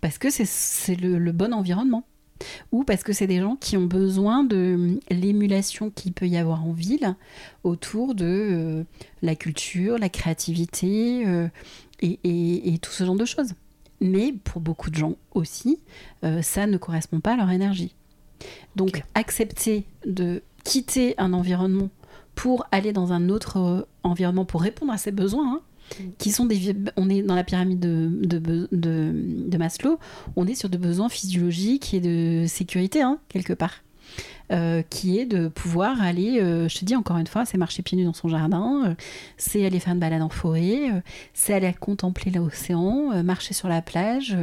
parce 0.01 0.17
que 0.17 0.27
c'est 0.29 0.95
le, 0.95 1.17
le 1.17 1.31
bon 1.31 1.53
environnement 1.53 2.03
ou 2.71 2.83
parce 2.83 3.03
que 3.03 3.13
c'est 3.13 3.27
des 3.27 3.39
gens 3.39 3.55
qui 3.55 3.77
ont 3.77 3.85
besoin 3.85 4.43
de 4.43 4.99
l'émulation 5.09 5.89
qu'il 5.89 6.13
peut 6.13 6.27
y 6.27 6.37
avoir 6.37 6.65
en 6.65 6.73
ville 6.73 7.15
autour 7.63 8.15
de 8.15 8.25
euh, 8.25 8.83
la 9.21 9.35
culture, 9.35 9.97
la 9.97 10.09
créativité 10.09 11.25
euh, 11.25 11.47
et, 12.01 12.77
tout 12.81 12.91
ce 12.91 13.05
genre 13.05 13.15
de 13.15 13.25
choses. 13.25 13.53
Mais 14.01 14.33
pour 14.43 14.61
beaucoup 14.61 14.89
de 14.89 14.95
gens 14.95 15.15
aussi, 15.33 15.79
euh, 16.23 16.41
ça 16.41 16.67
ne 16.67 16.77
correspond 16.77 17.21
pas 17.21 17.33
à 17.33 17.37
leur 17.37 17.49
énergie. 17.49 17.95
Donc 18.75 19.03
accepter 19.13 19.85
de 20.05 20.41
quitter 20.63 21.15
un 21.17 21.33
environnement 21.33 21.89
pour 22.35 22.67
aller 22.71 22.91
dans 22.91 23.13
un 23.13 23.29
autre 23.29 23.87
environnement 24.03 24.45
pour 24.45 24.61
répondre 24.61 24.91
à 24.91 24.97
ses 24.97 25.11
besoins, 25.11 25.55
hein, 25.55 25.61
qui 26.17 26.31
sont 26.31 26.45
des. 26.45 26.75
On 26.97 27.09
est 27.09 27.21
dans 27.21 27.35
la 27.35 27.43
pyramide 27.43 27.79
de, 27.79 28.09
de, 28.11 28.67
de, 28.71 29.57
Maslow, 29.57 29.99
on 30.35 30.47
est 30.47 30.55
sur 30.55 30.69
des 30.69 30.77
besoins 30.77 31.09
physiologiques 31.09 31.93
et 31.93 31.99
de 31.99 32.45
sécurité, 32.47 33.01
hein, 33.01 33.19
quelque 33.29 33.53
part. 33.53 33.81
Euh, 34.51 34.83
qui 34.83 35.17
est 35.17 35.25
de 35.25 35.47
pouvoir 35.47 36.03
aller, 36.03 36.39
euh, 36.39 36.69
je 36.69 36.77
te 36.77 36.85
dis 36.85 36.95
encore 36.95 37.17
une 37.17 37.25
fois, 37.25 37.45
c'est 37.45 37.57
marcher 37.57 37.81
pieds 37.81 37.97
nus 37.97 38.05
dans 38.05 38.13
son 38.13 38.29
jardin, 38.29 38.83
euh, 38.85 38.95
c'est 39.37 39.65
aller 39.65 39.79
faire 39.79 39.93
une 39.93 39.99
balade 39.99 40.21
en 40.21 40.29
forêt, 40.29 41.01
c'est 41.33 41.55
aller 41.55 41.73
contempler 41.73 42.31
l'océan, 42.31 43.23
marcher 43.23 43.55
sur 43.55 43.67
la 43.67 43.81
plage, 43.81 44.37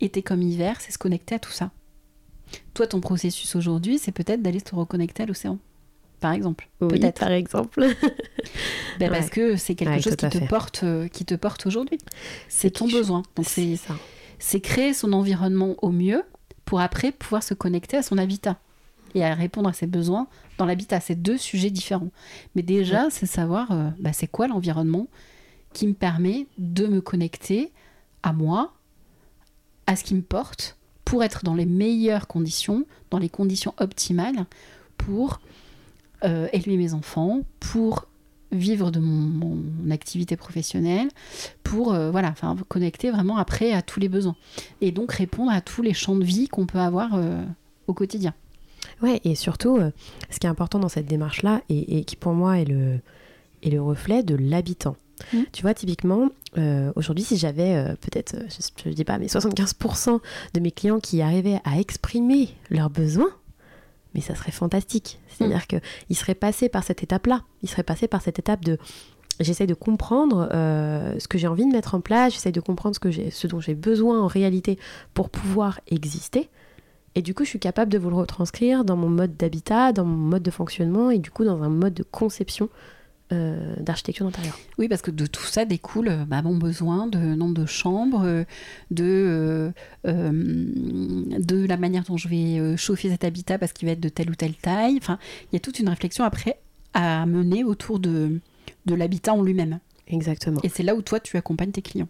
été 0.00 0.22
comme 0.22 0.42
hiver, 0.42 0.80
c'est 0.80 0.90
se 0.90 0.98
connecter 0.98 1.36
à 1.36 1.38
tout 1.38 1.52
ça. 1.52 1.70
Toi, 2.74 2.86
ton 2.86 3.00
processus 3.00 3.56
aujourd'hui, 3.56 3.98
c'est 3.98 4.12
peut-être 4.12 4.42
d'aller 4.42 4.60
se 4.60 4.74
reconnecter 4.74 5.22
à 5.22 5.26
l'océan 5.26 5.58
par 6.20 6.32
exemple. 6.32 6.68
Peut-être. 6.78 7.20
Par 7.20 7.30
exemple. 7.30 7.86
ben 8.98 9.10
Parce 9.10 9.30
que 9.30 9.56
c'est 9.56 9.74
quelque 9.74 10.00
chose 10.00 10.16
qui 10.16 10.28
te, 10.28 10.44
porte, 10.46 10.82
euh, 10.82 11.08
qui 11.08 11.24
te 11.24 11.34
porte 11.34 11.66
aujourd'hui. 11.66 11.98
C'est 12.48 12.70
ton 12.70 12.88
besoin. 12.88 13.22
Donc 13.36 13.46
c'est 13.46 13.76
C'est 14.38 14.60
créer 14.60 14.94
son 14.94 15.12
environnement 15.12 15.76
au 15.82 15.90
mieux 15.90 16.24
pour 16.64 16.80
après 16.80 17.12
pouvoir 17.12 17.42
se 17.42 17.54
connecter 17.54 17.96
à 17.96 18.02
son 18.02 18.18
habitat. 18.18 18.58
et 19.14 19.24
à 19.24 19.34
répondre 19.34 19.68
à 19.68 19.72
ses 19.72 19.86
besoins 19.86 20.28
dans 20.58 20.66
l'habitat. 20.66 21.00
C'est 21.00 21.14
deux 21.14 21.38
sujets 21.38 21.70
différents. 21.70 22.10
Mais 22.54 22.62
déjà, 22.62 23.08
c'est 23.10 23.26
savoir 23.26 23.70
euh, 23.72 23.88
bah, 23.98 24.12
c'est 24.12 24.26
quoi 24.26 24.48
l'environnement 24.48 25.08
qui 25.72 25.86
me 25.86 25.94
permet 25.94 26.46
de 26.58 26.86
me 26.86 27.00
connecter 27.00 27.72
à 28.22 28.32
moi, 28.32 28.74
à 29.86 29.96
ce 29.96 30.04
qui 30.04 30.14
me 30.14 30.22
porte, 30.22 30.77
pour 31.08 31.24
être 31.24 31.42
dans 31.42 31.54
les 31.54 31.64
meilleures 31.64 32.26
conditions, 32.26 32.84
dans 33.10 33.18
les 33.18 33.30
conditions 33.30 33.72
optimales, 33.78 34.44
pour 34.98 35.40
euh, 36.22 36.48
élever 36.52 36.76
mes 36.76 36.92
enfants, 36.92 37.40
pour 37.60 38.04
vivre 38.52 38.90
de 38.90 39.00
mon, 39.00 39.56
activité 39.90 40.36
professionnelle, 40.36 41.08
pour 41.62 41.94
euh, 41.94 42.10
voilà, 42.10 42.28
enfin 42.28 42.54
connecter 42.68 43.10
vraiment 43.10 43.38
après 43.38 43.72
à 43.72 43.80
tous 43.80 44.00
les 44.00 44.10
besoins 44.10 44.36
et 44.82 44.92
donc 44.92 45.12
répondre 45.12 45.50
à 45.50 45.62
tous 45.62 45.80
les 45.80 45.94
champs 45.94 46.14
de 46.14 46.24
vie 46.24 46.46
qu'on 46.46 46.66
peut 46.66 46.78
avoir 46.78 47.14
euh, 47.14 47.42
au 47.86 47.94
quotidien. 47.94 48.34
Ouais, 49.00 49.22
et 49.24 49.34
surtout, 49.34 49.78
ce 50.28 50.38
qui 50.38 50.46
est 50.46 50.50
important 50.50 50.78
dans 50.78 50.90
cette 50.90 51.06
démarche-là, 51.06 51.62
et, 51.70 52.04
qui 52.04 52.16
pour 52.16 52.34
moi 52.34 52.58
est 52.58 52.66
le, 52.66 53.00
est 53.62 53.70
le 53.70 53.80
reflet 53.80 54.22
de 54.22 54.34
l'habitant. 54.34 54.96
Mmh. 55.32 55.38
Tu 55.52 55.62
vois, 55.62 55.72
typiquement, 55.72 56.28
aujourd'hui, 56.96 57.24
si 57.24 57.36
j'avais 57.36 57.94
peut-être, 58.00 58.36
je 58.84 58.88
ne 58.88 58.94
dis 58.94 59.04
pas, 59.04 59.18
mais 59.18 59.26
75% 59.26 60.20
de 60.54 60.60
mes 60.60 60.70
clients 60.70 61.00
qui 61.00 61.22
arrivaient 61.22 61.60
à 61.64 61.78
exprimer 61.78 62.48
leurs 62.70 62.90
besoins, 62.90 63.30
mais 64.14 64.20
ça 64.20 64.34
serait 64.34 64.52
fantastique. 64.52 65.20
C'est-à-dire 65.28 65.64
mm. 65.72 65.80
qu'il 66.06 66.16
serait 66.16 66.34
passé 66.34 66.68
par 66.68 66.84
cette 66.84 67.02
étape-là. 67.02 67.42
Il 67.62 67.68
serait 67.68 67.82
passé 67.82 68.08
par 68.08 68.22
cette 68.22 68.38
étape 68.38 68.64
de 68.64 68.78
j'essaie 69.40 69.66
de 69.66 69.74
comprendre 69.74 70.48
euh, 70.52 71.18
ce 71.18 71.28
que 71.28 71.38
j'ai 71.38 71.46
envie 71.46 71.64
de 71.64 71.72
mettre 71.72 71.94
en 71.94 72.00
place, 72.00 72.32
j'essaie 72.34 72.52
de 72.52 72.60
comprendre 72.60 72.96
ce, 72.96 73.00
que 73.00 73.30
ce 73.30 73.46
dont 73.46 73.60
j'ai 73.60 73.74
besoin 73.74 74.20
en 74.20 74.26
réalité 74.26 74.78
pour 75.14 75.30
pouvoir 75.30 75.80
exister. 75.86 76.48
Et 77.14 77.22
du 77.22 77.34
coup, 77.34 77.44
je 77.44 77.50
suis 77.50 77.58
capable 77.58 77.90
de 77.90 77.98
vous 77.98 78.10
le 78.10 78.16
retranscrire 78.16 78.84
dans 78.84 78.96
mon 78.96 79.08
mode 79.08 79.36
d'habitat, 79.36 79.92
dans 79.92 80.04
mon 80.04 80.16
mode 80.16 80.42
de 80.42 80.50
fonctionnement 80.50 81.10
et 81.10 81.18
du 81.18 81.30
coup 81.30 81.44
dans 81.44 81.62
un 81.62 81.68
mode 81.68 81.94
de 81.94 82.02
conception 82.02 82.68
euh, 83.30 83.74
d'architecture 83.78 84.24
d'intérieur. 84.24 84.58
Oui, 84.78 84.88
parce 84.88 85.02
que 85.02 85.10
de 85.10 85.26
tout 85.26 85.44
ça 85.44 85.66
découle 85.66 86.08
euh, 86.08 86.24
bah, 86.24 86.40
mon 86.40 86.56
besoin 86.56 87.06
de 87.06 87.18
nombre 87.18 87.52
de 87.60 87.66
chambres, 87.66 88.22
euh, 88.24 88.44
de, 88.90 89.70
de 90.04 91.66
la 91.66 91.76
manière 91.76 92.04
dont 92.04 92.16
je 92.16 92.26
vais 92.26 92.76
chauffer 92.78 93.10
cet 93.10 93.24
habitat 93.24 93.58
parce 93.58 93.74
qu'il 93.74 93.86
va 93.86 93.92
être 93.92 94.00
de 94.00 94.08
telle 94.08 94.30
ou 94.30 94.34
telle 94.34 94.54
taille. 94.54 94.96
Enfin, 94.96 95.18
il 95.44 95.54
y 95.54 95.56
a 95.56 95.60
toute 95.60 95.78
une 95.78 95.90
réflexion 95.90 96.24
après 96.24 96.58
à 96.94 97.26
mener 97.26 97.64
autour 97.64 97.98
de, 97.98 98.40
de 98.86 98.94
l'habitat 98.94 99.34
en 99.34 99.42
lui-même. 99.42 99.78
Exactement. 100.06 100.60
Et 100.62 100.70
c'est 100.70 100.82
là 100.82 100.94
où 100.94 101.02
toi, 101.02 101.20
tu 101.20 101.36
accompagnes 101.36 101.72
tes 101.72 101.82
clients. 101.82 102.08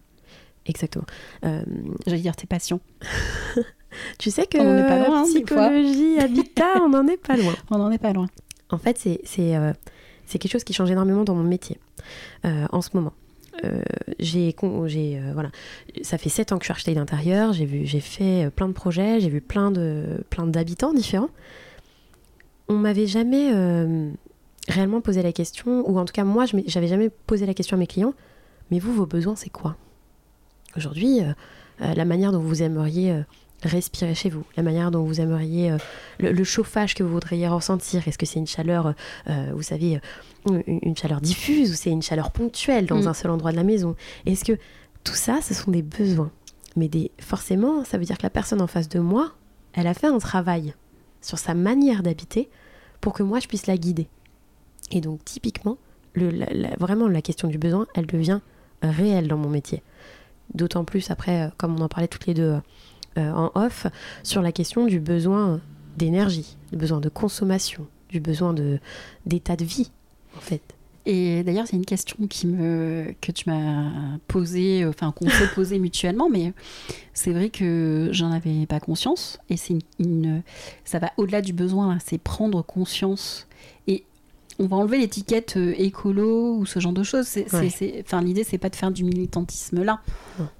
Exactement. 0.67 1.05
J'allais 1.43 2.21
dire 2.21 2.37
tes 2.37 2.47
patients. 2.47 2.79
tu 4.19 4.31
sais 4.31 4.45
que 4.45 4.57
on 4.57 4.77
est 4.77 4.87
pas 4.87 5.05
loin, 5.05 5.23
hein, 5.23 5.25
psychologie, 5.25 6.17
habitat, 6.17 6.81
on 6.81 6.87
n'en 6.87 7.05
est 7.07 7.17
pas 7.17 7.35
loin. 7.35 7.55
on 7.71 7.77
n'en 7.77 7.91
est 7.91 7.97
pas 7.97 8.13
loin. 8.13 8.27
En 8.69 8.77
fait, 8.77 8.97
c'est 8.97 9.57
c'est 10.29 10.37
quelque 10.37 10.51
chose 10.51 10.63
qui 10.63 10.73
change 10.73 10.91
énormément 10.91 11.23
dans 11.23 11.33
mon 11.33 11.43
métier 11.43 11.79
euh, 12.45 12.67
en 12.71 12.81
ce 12.81 12.89
moment. 12.93 13.13
Euh, 13.65 13.81
j'ai, 14.19 14.55
euh, 14.63 15.31
voilà, 15.33 15.49
ça 16.03 16.17
fait 16.19 16.29
7 16.29 16.51
ans 16.51 16.59
que 16.59 16.63
je 16.63 16.67
suis 16.67 16.71
architecte 16.71 16.97
d'intérieur, 16.97 17.51
j'ai 17.51 17.65
vu, 17.65 17.85
j'ai 17.85 17.99
fait 17.99 18.49
plein 18.55 18.67
de 18.67 18.73
projets, 18.73 19.19
j'ai 19.19 19.29
vu 19.29 19.41
plein 19.41 19.71
d'habitants 19.71 20.93
différents. 20.93 21.31
On 22.67 22.75
m'avait 22.75 23.07
jamais 23.07 23.51
réellement 24.67 25.01
posé 25.01 25.23
la 25.23 25.31
question, 25.33 25.89
ou 25.89 25.97
en 25.97 26.05
tout 26.05 26.13
cas 26.13 26.23
moi, 26.23 26.45
j'avais 26.67 26.87
jamais 26.87 27.09
posé 27.09 27.47
la 27.47 27.55
question 27.55 27.75
à 27.75 27.79
mes 27.79 27.87
clients. 27.87 28.13
Mais 28.69 28.77
vous, 28.77 28.93
vos 28.93 29.07
besoins, 29.07 29.35
c'est 29.35 29.49
quoi? 29.49 29.75
Aujourd'hui, 30.77 31.21
la 31.79 32.05
manière 32.05 32.31
dont 32.31 32.39
vous 32.39 32.61
aimeriez 32.61 33.23
respirer 33.63 34.15
chez 34.15 34.29
vous, 34.29 34.43
la 34.55 34.63
manière 34.63 34.91
dont 34.91 35.03
vous 35.03 35.19
aimeriez, 35.19 35.71
euh, 35.71 35.77
le, 36.19 36.43
chauffage 36.43 36.95
que 36.95 37.03
vous 37.03 37.11
voudriez 37.11 37.47
ressentir. 37.47 38.07
Est-ce 38.07 38.17
que 38.17 38.25
c'est 38.25 38.39
une 38.39 38.47
chaleur, 38.47 38.93
euh, 39.27 39.51
vous 39.53 39.61
savez, 39.61 39.99
euh, 40.49 40.61
une, 40.67 40.95
chaleur 40.95 41.21
diffuse 41.21 41.71
ou 41.71 41.75
c'est 41.75 41.89
une 41.89 42.01
chaleur 42.01 42.31
ponctuelle 42.31 42.85
dans 42.85 43.03
mm. 43.03 43.07
un 43.07 43.13
seul 43.13 43.31
endroit 43.31 43.51
de 43.51 43.57
la 43.57 43.63
maison? 43.63 43.95
Est-ce 44.25 44.45
que 44.45 44.57
tout 45.03 45.15
ça, 45.15 45.39
ce 45.41 45.53
sont 45.53 45.71
des 45.71 45.81
besoins? 45.81 46.31
Mais 46.75 46.87
des, 46.87 47.11
forcément, 47.19 47.83
ça 47.83 47.97
veut 47.97 48.05
dire 48.05 48.17
que 48.17 48.23
la 48.23 48.29
personne 48.29 48.61
en 48.61 48.67
face 48.67 48.89
de 48.89 48.99
moi, 48.99 49.33
elle 49.73 49.87
a 49.87 49.93
fait 49.93 50.07
un 50.07 50.19
travail 50.19 50.73
sur 51.21 51.37
sa 51.37 51.53
manière 51.53 52.03
d'habiter 52.03 52.49
pour 53.01 53.13
que 53.13 53.23
moi, 53.23 53.39
je 53.39 53.47
puisse 53.47 53.67
la 53.67 53.77
guider. 53.77 54.07
Et 54.91 55.01
donc, 55.01 55.23
typiquement, 55.25 55.77
le, 56.13 56.31
vraiment, 56.79 57.07
la 57.07 57.21
question 57.21 57.47
du 57.47 57.57
besoin, 57.57 57.87
elle 57.95 58.05
devient 58.05 58.39
réelle 58.81 59.27
dans 59.27 59.37
mon 59.37 59.49
métier. 59.49 59.83
D'autant 60.53 60.83
plus 60.83 61.11
après, 61.11 61.51
comme 61.57 61.75
on 61.79 61.83
en 61.83 61.89
parlait 61.89 62.07
toutes 62.07 62.25
les 62.25 62.33
deux 62.33 62.53
euh, 62.53 62.59
en 63.17 63.51
off 63.55 63.87
sur 64.23 64.41
la 64.41 64.51
question 64.51 64.85
du 64.85 64.99
besoin 64.99 65.59
d'énergie, 65.97 66.57
du 66.71 66.77
besoin 66.77 66.99
de 66.99 67.09
consommation, 67.09 67.87
du 68.09 68.19
besoin 68.19 68.55
d'état 69.25 69.55
de 69.55 69.65
vie, 69.65 69.91
en 70.37 70.39
fait. 70.39 70.61
Et 71.05 71.43
d'ailleurs, 71.43 71.65
c'est 71.65 71.75
une 71.75 71.85
question 71.85 72.27
qui 72.27 72.45
me, 72.45 73.15
que 73.21 73.31
tu 73.31 73.49
m'as 73.49 74.17
posée, 74.27 74.85
enfin 74.85 75.11
qu'on 75.11 75.27
s'est 75.29 75.47
posée 75.55 75.79
mutuellement, 75.79 76.29
mais 76.29 76.53
c'est 77.13 77.31
vrai 77.31 77.49
que 77.49 78.09
j'en 78.11 78.31
avais 78.31 78.65
pas 78.65 78.79
conscience. 78.79 79.39
Et 79.49 79.57
c'est 79.57 79.79
une, 79.97 80.43
ça 80.83 80.99
va 80.99 81.11
au-delà 81.17 81.41
du 81.41 81.53
besoin, 81.53 81.97
c'est 81.99 82.17
prendre 82.17 82.61
conscience. 82.61 83.47
Et 83.87 84.03
on 84.59 84.67
va 84.67 84.77
enlever 84.77 84.99
l'étiquette 84.99 85.55
euh, 85.57 85.73
écolo 85.77 86.57
ou 86.57 86.65
ce 86.65 86.79
genre 86.79 86.93
de 86.93 87.03
choses. 87.03 87.25
C'est, 87.25 87.47
enfin, 88.01 88.21
l'idée, 88.21 88.43
c'est 88.43 88.57
pas 88.57 88.69
de 88.69 88.75
faire 88.75 88.91
du 88.91 89.03
militantisme 89.03 89.81
là. 89.83 90.01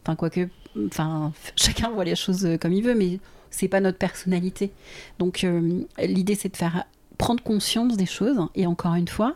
Enfin, 0.01 0.15
quoique 0.15 0.47
enfin, 0.87 1.31
chacun 1.55 1.89
voit 1.89 2.03
les 2.03 2.15
choses 2.15 2.45
euh, 2.45 2.57
comme 2.57 2.73
il 2.73 2.83
veut, 2.83 2.95
mais 2.95 3.19
c'est 3.49 3.67
pas 3.67 3.79
notre 3.79 3.97
personnalité. 3.97 4.71
Donc 5.17 5.43
euh, 5.43 5.83
l'idée 5.99 6.35
c'est 6.35 6.49
de 6.49 6.57
faire 6.57 6.85
prendre 7.17 7.43
conscience 7.43 7.97
des 7.97 8.05
choses. 8.05 8.39
Et 8.55 8.65
encore 8.65 8.95
une 8.95 9.07
fois, 9.07 9.35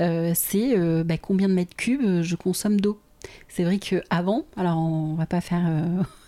euh, 0.00 0.32
c'est 0.34 0.76
bah, 1.04 1.16
combien 1.16 1.48
de 1.48 1.54
mètres 1.54 1.76
cubes 1.76 2.22
je 2.22 2.36
consomme 2.36 2.80
d'eau. 2.80 3.00
C'est 3.48 3.64
vrai 3.64 3.78
que 3.78 4.02
avant, 4.10 4.44
alors 4.56 4.78
on 4.78 5.14
va 5.14 5.26
pas 5.26 5.40
faire, 5.40 5.64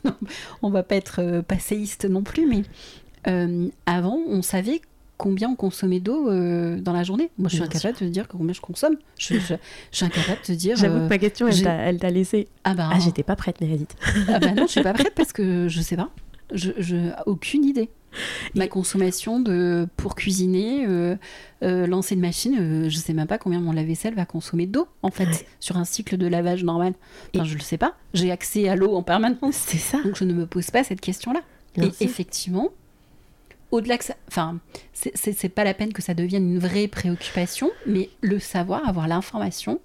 on 0.62 0.70
va 0.70 0.82
pas 0.82 0.94
être 0.94 1.42
passéiste 1.46 2.04
non 2.06 2.22
plus, 2.22 2.46
mais 2.46 2.62
avant 3.84 4.18
on 4.28 4.40
savait 4.42 4.80
combien 5.16 5.48
on 5.48 5.56
consommait 5.56 6.00
d'eau 6.00 6.28
euh, 6.28 6.80
dans 6.80 6.92
la 6.92 7.02
journée. 7.02 7.30
Moi, 7.38 7.48
je 7.48 7.56
suis 7.56 7.64
incapable 7.64 7.94
de 7.94 7.98
te 8.00 8.04
dire 8.04 8.28
combien 8.28 8.52
je 8.52 8.60
consomme. 8.60 8.96
Je, 9.18 9.38
suis 9.90 10.04
incapable 10.04 10.40
de 10.40 10.46
te 10.46 10.52
dire. 10.52 10.76
J'avoue 10.76 11.00
que 11.00 11.08
ma 11.08 11.18
question, 11.18 11.48
elle 11.48 11.98
t'a 11.98 12.10
laissé. 12.10 12.48
Ah 12.64 12.74
bah. 12.74 12.90
Ah, 12.92 12.98
j'étais 12.98 13.22
pas 13.22 13.36
prête, 13.36 13.60
Meredith. 13.60 13.96
ah 14.28 14.38
bah 14.38 14.52
non, 14.52 14.66
je 14.66 14.72
suis 14.72 14.82
pas 14.82 14.92
prête 14.92 15.14
parce 15.14 15.32
que 15.32 15.68
je 15.68 15.80
sais 15.80 15.96
pas. 15.96 16.10
Je, 16.52 16.72
je 16.78 16.96
aucune 17.26 17.64
idée. 17.64 17.90
Ma 18.54 18.68
consommation 18.68 19.40
de 19.40 19.88
pour 19.96 20.14
cuisiner, 20.14 20.86
euh, 20.86 21.16
euh, 21.64 21.86
lancer 21.88 22.14
une 22.14 22.20
machine, 22.20 22.88
je 22.88 22.96
sais 22.96 23.12
même 23.12 23.26
pas 23.26 23.38
combien 23.38 23.60
mon 23.60 23.72
lave-vaisselle 23.72 24.14
va 24.14 24.24
consommer 24.24 24.66
d'eau 24.66 24.86
en 25.02 25.10
fait 25.10 25.46
sur 25.58 25.78
un 25.78 25.84
cycle 25.84 26.16
de 26.16 26.28
lavage 26.28 26.62
normal. 26.62 26.94
Enfin, 27.34 27.44
je 27.44 27.54
le 27.54 27.60
sais 27.60 27.78
pas. 27.78 27.96
J'ai 28.12 28.30
accès 28.30 28.68
à 28.68 28.76
l'eau 28.76 28.94
en 28.94 29.02
permanence. 29.02 29.56
C'est 29.56 29.78
ça. 29.78 30.00
Donc 30.04 30.16
je 30.16 30.24
ne 30.24 30.32
me 30.32 30.46
pose 30.46 30.70
pas 30.70 30.84
cette 30.84 31.00
question-là. 31.00 31.40
Et 31.76 31.90
effectivement, 32.00 32.70
au-delà 33.74 33.98
que 33.98 34.04
ça. 34.04 34.14
Enfin, 34.28 34.58
c'est 34.92 35.48
pas 35.48 35.64
la 35.64 35.74
peine 35.74 35.92
que 35.92 36.00
ça 36.00 36.14
devienne 36.14 36.48
une 36.48 36.58
vraie 36.58 36.86
préoccupation, 36.86 37.70
mais 37.86 38.08
le 38.20 38.38
savoir, 38.38 38.88
avoir 38.88 39.08
l'information, 39.08 39.80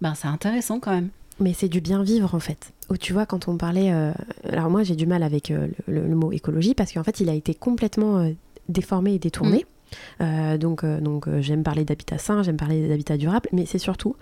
ben 0.00 0.14
c'est 0.14 0.28
intéressant 0.28 0.78
quand 0.78 0.92
même. 0.92 1.08
Mais 1.40 1.54
c'est 1.54 1.68
du 1.68 1.80
bien 1.80 2.02
vivre 2.02 2.34
en 2.34 2.40
fait. 2.40 2.72
Où 2.90 2.96
tu 2.98 3.12
vois, 3.14 3.24
quand 3.24 3.48
on 3.48 3.56
parlait. 3.56 3.92
Euh, 3.92 4.12
alors 4.48 4.68
moi, 4.68 4.82
j'ai 4.82 4.94
du 4.94 5.06
mal 5.06 5.22
avec 5.22 5.50
euh, 5.50 5.68
le, 5.88 6.14
mot 6.14 6.32
écologie 6.32 6.74
parce 6.74 6.92
qu'en 6.92 7.02
fait, 7.02 7.20
il 7.20 7.30
a 7.30 7.34
été 7.34 7.54
complètement 7.54 8.18
euh, 8.18 8.32
déformé 8.68 9.14
et 9.14 9.18
détourné. 9.18 9.64
Mm. 10.18 10.58
donc, 10.58 10.84
donc 10.84 11.28
j'aime 11.38 11.62
parler 11.62 11.84
d'habitat 11.84 12.18
sain, 12.18 12.42
j'aime 12.42 12.56
parler 12.56 12.88
d'habitat 12.88 13.16
durable, 13.16 13.48
mais 13.52 13.64
c'est 13.64 13.78
surtout 13.78 14.16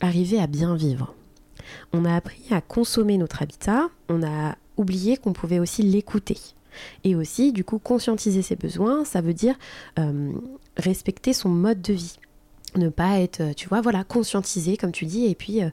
arriver 0.00 0.38
à 0.38 0.46
bien 0.46 0.76
vivre. 0.76 1.12
On 1.92 2.04
a 2.04 2.14
appris 2.14 2.44
à 2.52 2.60
consommer 2.60 3.18
notre 3.18 3.42
habitat, 3.42 3.88
on 4.08 4.22
a 4.22 4.54
oublié 4.76 5.16
qu'on 5.16 5.32
pouvait 5.32 5.58
aussi 5.58 5.82
l'écouter. 5.82 6.36
Et 7.04 7.14
aussi, 7.14 7.52
du 7.52 7.64
coup, 7.64 7.78
conscientiser 7.78 8.42
ses 8.42 8.56
besoins, 8.56 9.04
ça 9.04 9.20
veut 9.20 9.34
dire 9.34 9.56
euh, 9.98 10.32
respecter 10.76 11.32
son 11.32 11.48
mode 11.48 11.80
de 11.82 11.92
vie. 11.92 12.18
Ne 12.76 12.88
pas 12.88 13.18
être, 13.18 13.54
tu 13.54 13.68
vois, 13.68 13.80
voilà, 13.80 14.04
conscientiser, 14.04 14.76
comme 14.76 14.92
tu 14.92 15.06
dis, 15.06 15.26
et 15.26 15.34
puis 15.34 15.62
euh, 15.62 15.70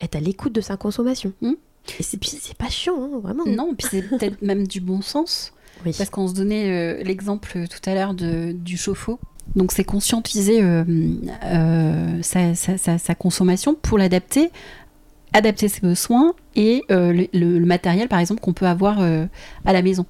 être 0.00 0.16
à 0.16 0.20
l'écoute 0.20 0.52
de 0.52 0.60
sa 0.60 0.76
consommation. 0.76 1.32
Hmm. 1.40 1.54
Et 1.98 2.02
c'est, 2.02 2.22
c'est 2.24 2.56
pas 2.56 2.68
chiant, 2.68 2.96
hein, 3.02 3.18
vraiment. 3.20 3.44
Non, 3.46 3.74
puis 3.76 3.88
c'est 3.90 4.02
peut-être 4.02 4.42
même 4.42 4.66
du 4.66 4.80
bon 4.80 5.02
sens. 5.02 5.52
Parce 5.84 6.08
qu'on 6.08 6.26
se 6.26 6.34
donnait 6.34 6.70
euh, 6.70 7.02
l'exemple 7.02 7.66
tout 7.68 7.90
à 7.90 7.94
l'heure 7.94 8.14
du 8.14 8.76
chauffe-eau. 8.76 9.20
Donc 9.54 9.72
c'est 9.72 9.84
conscientiser 9.84 10.60
sa, 12.22 13.14
consommation 13.14 13.74
pour 13.74 13.98
l'adapter 13.98 14.50
adapter 15.32 15.68
ses 15.68 15.80
besoins 15.82 16.34
et 16.56 16.82
le, 16.88 17.58
matériel 17.60 18.08
par 18.08 18.18
exemple 18.18 18.40
qu'on 18.40 18.54
peut 18.54 18.66
avoir 18.66 19.00
à 19.00 19.72
la 19.72 19.82
maison. 19.82 20.06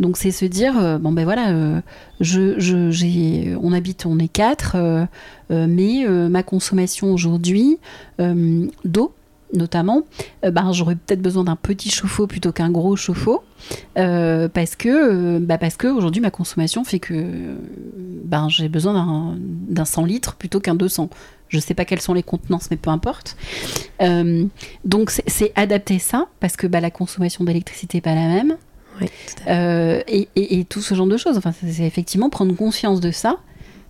Donc 0.00 0.16
c'est 0.16 0.30
se 0.30 0.44
dire, 0.44 0.78
euh, 0.78 0.98
bon 0.98 1.10
ben 1.12 1.24
voilà, 1.24 1.50
euh, 1.50 1.80
je, 2.20 3.56
on 3.60 3.72
habite, 3.72 4.06
on 4.06 4.18
est 4.18 4.28
quatre, 4.28 4.76
euh, 4.76 5.06
mais 5.50 6.06
ma 6.08 6.42
consommation 6.42 7.12
aujourd'hui 7.12 7.78
d'eau, 8.18 9.14
notamment, 9.54 10.02
ben, 10.42 10.72
j'aurais 10.72 10.94
peut-être 10.94 11.22
besoin 11.22 11.44
d'un 11.44 11.56
petit 11.56 11.88
chauffe-eau 11.90 12.26
plutôt 12.26 12.52
qu'un 12.52 12.70
gros 12.70 12.96
chauffe-eau, 12.96 13.42
parce 13.94 14.76
que, 14.76 15.38
bah, 15.38 15.58
parce 15.58 15.76
que 15.76 15.88
aujourd'hui 15.88 16.20
ma 16.20 16.30
consommation 16.30 16.84
fait 16.84 16.98
que 17.00 17.24
ben, 18.24 18.48
j'ai 18.50 18.68
besoin 18.68 18.92
d'un- 18.94 19.36
d'un 19.40 19.84
100 19.86 20.04
litres 20.04 20.34
plutôt 20.36 20.60
qu'un 20.60 20.74
200. 20.74 21.08
Je 21.48 21.58
sais 21.60 21.72
pas 21.72 21.86
quelles 21.86 22.02
sont 22.02 22.12
les 22.12 22.22
contenances, 22.22 22.70
mais 22.70 22.76
peu 22.76 22.90
importe. 22.90 23.36
Donc 24.84 25.10
c'est- 25.10 25.52
adapter 25.56 25.98
ça, 25.98 26.26
parce 26.40 26.56
que 26.56 26.66
bah, 26.66 26.80
la 26.80 26.90
consommation 26.90 27.42
d'électricité 27.44 27.96
n'est 27.98 28.02
pas 28.02 28.14
la 28.14 28.28
même. 28.28 28.56
Oui. 29.00 29.06
Euh, 29.48 30.00
et, 30.08 30.28
et- 30.36 30.60
et 30.60 30.64
tout 30.64 30.80
ce 30.80 30.94
genre 30.94 31.06
de 31.06 31.16
choses. 31.16 31.36
Enfin, 31.38 31.52
c'est 31.52 31.84
effectivement 31.86 32.30
prendre 32.30 32.54
conscience 32.54 33.00
de 33.00 33.10
ça. 33.10 33.36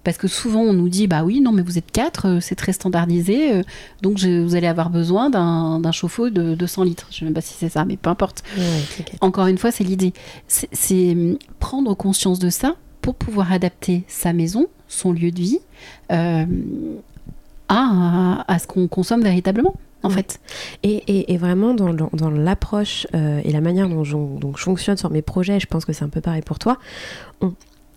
Parce 0.05 0.17
que 0.17 0.29
souvent 0.29 0.61
on 0.61 0.73
nous 0.73 0.89
dit 0.89 1.07
bah 1.09 1.23
oui 1.25 1.41
non 1.41 1.51
mais 1.53 1.61
vous 1.61 1.77
êtes 1.77 1.91
quatre 1.91 2.29
euh, 2.29 2.41
c'est 2.41 2.55
très 2.55 2.73
standardisé 2.73 3.53
euh, 3.53 3.63
donc 4.01 4.17
je- 4.17 4.41
vous 4.43 4.55
allez 4.55 4.69
avoir 4.69 4.89
besoin 4.91 5.29
d'un 5.29 5.93
chauffe-eau 5.93 6.31
de 6.31 6.55
200 6.55 6.85
litres 6.85 7.09
je 7.11 7.19
sais 7.19 7.25
même 7.25 7.35
pas 7.35 7.41
si 7.43 7.53
c'est 7.59 7.69
ça 7.69 7.85
mais 7.85 7.97
peu 7.99 8.09
importe 8.09 8.43
encore 9.21 9.49
une 9.49 9.59
fois 9.59 9.71
c'est 9.73 9.83
l'idée 9.85 10.15
c'est 10.47 11.11
hum, 11.13 11.37
prendre 11.59 11.95
conscience 11.95 12.39
de 12.39 12.49
ça 12.49 12.77
pour 13.03 13.17
pouvoir 13.17 13.53
adapter 13.53 14.05
sa 14.09 14.33
maison 14.33 14.69
son 14.87 15.13
lieu 15.13 15.31
de 15.33 15.41
vie 15.41 15.59
euh, 16.13 16.47
à, 17.69 18.45
à 18.51 18.59
ce 18.59 18.67
qu'on 18.67 18.89
consomme 18.89 19.23
véritablement 19.23 19.75
en 20.03 20.09
Ouais. 20.09 20.15
fait 20.15 20.41
Et, 20.83 20.97
et- 21.09 21.33
et 21.33 21.37
vraiment, 21.37 21.75
dans, 21.75 21.93
dans- 21.93 22.11
dans 22.13 22.31
l'approche 22.31 23.07
euh, 23.15 23.41
et 23.45 23.53
la 23.53 23.61
manière 23.61 23.89
dont 23.89 24.05
je, 24.05 24.13
dont 24.17 24.53
je 24.57 24.63
fonctionne 24.63 24.97
sur 24.97 25.11
mes 25.11 25.23
projets, 25.23 25.59
je 25.61 25.67
pense 25.67 25.85
que 25.85 25.93
c'est 25.93 26.05
un 26.05 26.09
peu 26.09 26.21
pareil 26.21 26.43
pour 26.43 26.59
toi, 26.59 26.79
on, 27.41 27.53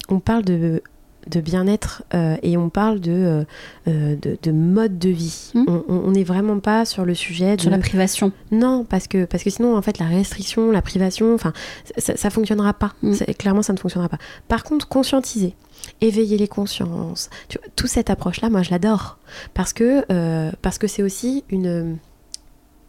on 0.09 0.19
parle 0.19 0.43
de, 0.43 0.81
de 1.27 1.39
bien-être 1.41 2.03
euh, 2.13 2.35
et 2.41 2.57
on 2.57 2.69
parle 2.69 2.99
de, 2.99 3.11
euh, 3.11 3.43
euh, 3.87 4.15
de, 4.15 4.37
de 4.41 4.51
mode 4.51 4.97
de 4.97 5.09
vie. 5.09 5.51
Mm. 5.53 5.65
On- 5.87 6.11
n'est 6.11 6.23
vraiment 6.23 6.59
pas 6.59 6.83
sur 6.85 7.05
le 7.05 7.13
sujet 7.15 7.55
de... 7.55 7.61
sur 7.61 7.69
la 7.71 7.77
privation 7.77 8.31
Non, 8.51 8.83
parce 8.89 9.07
que, 9.07 9.25
parce 9.25 9.43
que 9.43 9.49
sinon, 9.49 9.77
en 9.77 9.81
fait, 9.81 9.97
la 9.99 10.05
restriction, 10.07 10.71
la 10.71 10.81
privation, 10.81 11.33
enfin, 11.35 11.53
ça, 11.97 12.17
ça 12.17 12.29
fonctionnera 12.29 12.73
pas. 12.73 12.93
Mm. 13.01 13.13
C'est- 13.13 13.33
Clairement, 13.37 13.61
ça 13.61 13.73
ne 13.73 13.77
fonctionnera 13.77 14.09
pas. 14.09 14.17
Par 14.47 14.63
contre, 14.63 14.87
conscientiser, 14.87 15.55
éveiller 16.01 16.37
les 16.37 16.47
consciences, 16.47 17.29
tu 17.49 17.57
vois, 17.57 17.67
toute 17.75 17.89
cette 17.89 18.09
approche-là, 18.09 18.49
moi, 18.49 18.61
je 18.63 18.71
l'adore. 18.71 19.17
Parce 19.53 19.73
que 19.73 20.03
euh, 20.11 20.51
c'est 20.87 21.03
aussi 21.03 21.43
une, 21.49 21.97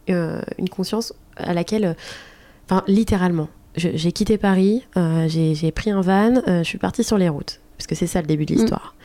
une 0.07 0.69
conscience 0.69 1.13
à 1.37 1.53
laquelle, 1.53 1.95
enfin, 2.69 2.83
littéralement, 2.87 3.47
j'ai 3.75 4.11
quitté 4.11 4.37
Paris, 4.37 4.83
euh, 4.97 5.27
j'ai 5.27 5.55
j'ai 5.55 5.71
pris 5.71 5.89
un 5.89 6.01
van, 6.01 6.35
euh, 6.47 6.59
je 6.59 6.63
suis 6.63 6.77
partie 6.77 7.03
sur 7.03 7.17
les 7.17 7.27
routes. 7.29 7.59
Parce 7.77 7.87
que 7.87 7.95
c'est 7.95 8.07
ça 8.07 8.21
le 8.21 8.27
début 8.27 8.45
de 8.45 8.53
l'histoire. 8.55 8.95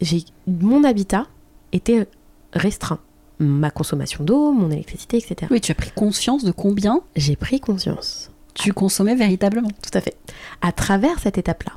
J'ai 0.00 0.24
Mon 0.46 0.84
habitat 0.84 1.26
était 1.72 2.06
restreint. 2.52 3.00
Ma 3.38 3.70
consommation 3.70 4.22
d'eau, 4.24 4.52
mon 4.52 4.70
électricité, 4.70 5.16
etc 5.16 5.46
oui 5.50 5.62
tu 5.62 5.72
as 5.72 5.74
pris 5.74 5.90
conscience 5.92 6.44
de 6.44 6.52
combien 6.52 7.00
j'ai 7.16 7.36
pris 7.36 7.58
conscience. 7.58 8.30
tu 8.52 8.74
consommais 8.74 9.14
véritablement 9.14 9.70
Tout 9.82 9.96
à 9.96 10.02
fait. 10.02 10.14
À 10.60 10.72
travers 10.72 11.18
cette 11.20 11.38
étape-là. 11.38 11.72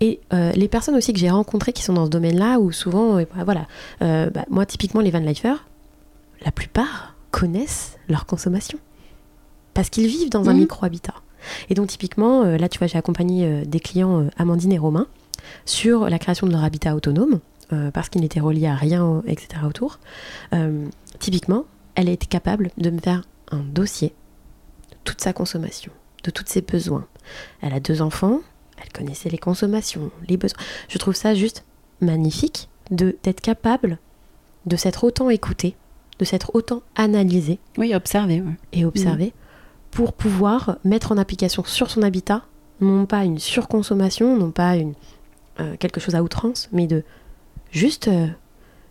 Et 0.00 0.20
euh, 0.34 0.52
les 0.52 0.68
personnes 0.68 0.94
aussi 0.94 1.14
que 1.14 1.18
j'ai 1.18 1.30
rencontrées 1.30 1.72
qui 1.72 1.82
sont 1.82 1.94
dans 1.94 2.04
ce 2.04 2.10
domaine-là, 2.10 2.58
où 2.60 2.70
souvent, 2.70 3.16
euh, 3.18 3.24
bah, 3.34 3.44
voilà, 3.44 3.66
euh, 4.02 4.28
bah, 4.30 4.44
moi 4.50 4.66
typiquement 4.66 5.00
les 5.00 5.10
van 5.10 5.20
lifers, 5.20 5.66
la 6.44 6.50
plupart 6.52 7.14
connaissent 7.30 7.96
leur 8.10 8.26
consommation. 8.26 8.78
Parce 9.72 9.88
qu'ils 9.88 10.06
vivent 10.08 10.30
dans 10.30 10.50
un 10.50 10.52
Mhm. 10.54 10.60
micro-habitat. 10.60 11.14
Et 11.70 11.74
donc 11.74 11.88
typiquement, 11.88 12.42
là 12.44 12.68
tu 12.68 12.78
vois, 12.78 12.88
j'ai 12.88 12.98
accompagné 12.98 13.64
des 13.66 13.80
clients, 13.80 14.26
Amandine 14.36 14.72
et 14.72 14.78
Romain, 14.78 15.06
sur 15.64 16.08
la 16.08 16.18
création 16.18 16.46
de 16.46 16.52
leur 16.52 16.64
habitat 16.64 16.94
autonome, 16.94 17.40
euh, 17.72 17.90
parce 17.90 18.08
qu'ils 18.08 18.20
n'étaient 18.20 18.40
reliés 18.40 18.66
à 18.66 18.74
rien, 18.74 19.22
etc. 19.26 19.62
autour. 19.66 19.98
Euh, 20.52 20.86
typiquement, 21.18 21.64
elle 21.94 22.08
a 22.08 22.12
été 22.12 22.26
capable 22.26 22.70
de 22.78 22.90
me 22.90 23.00
faire 23.00 23.22
un 23.50 23.60
dossier 23.60 24.14
de 24.90 24.96
toute 25.04 25.20
sa 25.20 25.32
consommation, 25.32 25.92
de 26.24 26.30
tous 26.30 26.44
ses 26.46 26.62
besoins. 26.62 27.06
Elle 27.60 27.72
a 27.72 27.80
deux 27.80 28.02
enfants, 28.02 28.40
elle 28.80 28.92
connaissait 28.92 29.30
les 29.30 29.38
consommations, 29.38 30.10
les 30.28 30.36
besoins. 30.36 30.58
Je 30.88 30.98
trouve 30.98 31.14
ça 31.14 31.34
juste 31.34 31.64
magnifique 32.00 32.68
de 32.90 33.16
d'être 33.22 33.40
capable 33.40 33.98
de 34.66 34.76
s'être 34.76 35.04
autant 35.04 35.30
écouté, 35.30 35.76
de 36.18 36.24
s'être 36.24 36.50
autant 36.54 36.82
analysé 36.94 37.58
oui 37.78 37.94
ouais. 37.94 38.56
et 38.72 38.84
observé 38.84 39.32
pour 39.90 40.12
pouvoir 40.12 40.76
mettre 40.84 41.12
en 41.12 41.18
application 41.18 41.64
sur 41.64 41.90
son 41.90 42.02
habitat 42.02 42.42
non 42.80 43.06
pas 43.06 43.24
une 43.24 43.38
surconsommation, 43.38 44.36
non 44.36 44.50
pas 44.50 44.76
une 44.76 44.94
euh, 45.60 45.76
quelque 45.78 46.00
chose 46.00 46.14
à 46.14 46.22
outrance, 46.22 46.68
mais 46.72 46.86
de 46.86 47.02
juste 47.72 48.08
euh, 48.08 48.26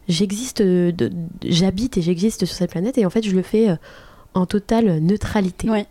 j'existe, 0.07 0.61
de- 0.61 1.11
j'habite 1.43 1.97
et 1.97 2.01
j'existe 2.01 2.45
sur 2.45 2.55
cette 2.55 2.71
planète 2.71 2.97
et 2.97 3.05
en 3.05 3.09
fait 3.09 3.23
je 3.23 3.35
le 3.35 3.41
fais 3.41 3.69
euh, 3.69 3.75
en 4.33 4.45
totale 4.45 4.99
neutralité. 4.99 5.69
Ouais. 5.69 5.85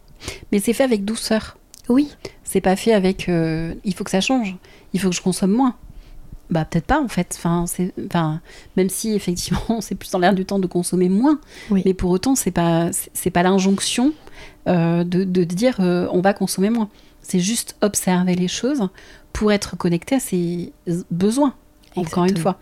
mais 0.53 0.59
c'est 0.61 0.73
fait 0.73 0.85
avec 0.85 1.05
douceur. 1.05 1.57
Oui, 1.89 2.11
c'est 2.45 2.61
pas 2.61 2.77
fait 2.77 2.93
avec 2.93 3.29
euh, 3.29 3.75
il 3.85 3.95
faut 3.95 4.05
que 4.05 4.11
ça 4.11 4.21
change. 4.21 4.57
Il 4.93 5.01
faut 5.01 5.11
que 5.11 5.17
je 5.17 5.21
consomme 5.23 5.53
moins. 5.53 5.75
Bah 6.51 6.65
peut-être 6.67 6.85
pas 6.87 7.01
en 7.01 7.09
fait. 7.09 7.39
Enfin 7.39 8.41
même 8.77 8.89
si 8.91 9.13
effectivement 9.13 9.61
c'est 9.81 9.95
plus 9.95 10.11
dans 10.11 10.19
l'air 10.19 10.35
du 10.35 10.45
temps 10.45 10.59
de 10.59 10.67
consommer 10.67 11.09
moins. 11.09 11.41
Oui. 11.71 11.83
mais 11.85 11.95
pour 11.95 12.11
autant 12.11 12.35
c'est 12.35 12.51
pas 12.51 12.91
c'est 12.93 13.31
pas 13.31 13.43
l'injonction 13.43 14.13
euh, 14.69 15.05
de, 15.05 15.25
de 15.25 15.45
dire 15.45 15.77
euh, 15.81 16.07
on 16.13 16.21
va 16.21 16.33
consommer 16.35 16.71
moins. 16.71 16.89
C'est 17.23 17.41
juste 17.41 17.77
observer 17.81 18.35
les 18.35 18.49
choses 18.49 18.89
pour 19.35 19.53
être 19.53 19.77
connecté 19.77 20.15
à 20.15 20.21
ses 20.21 20.73
besoins 21.11 21.53
encore 21.97 22.25
une 22.25 22.37
fois 22.39 22.59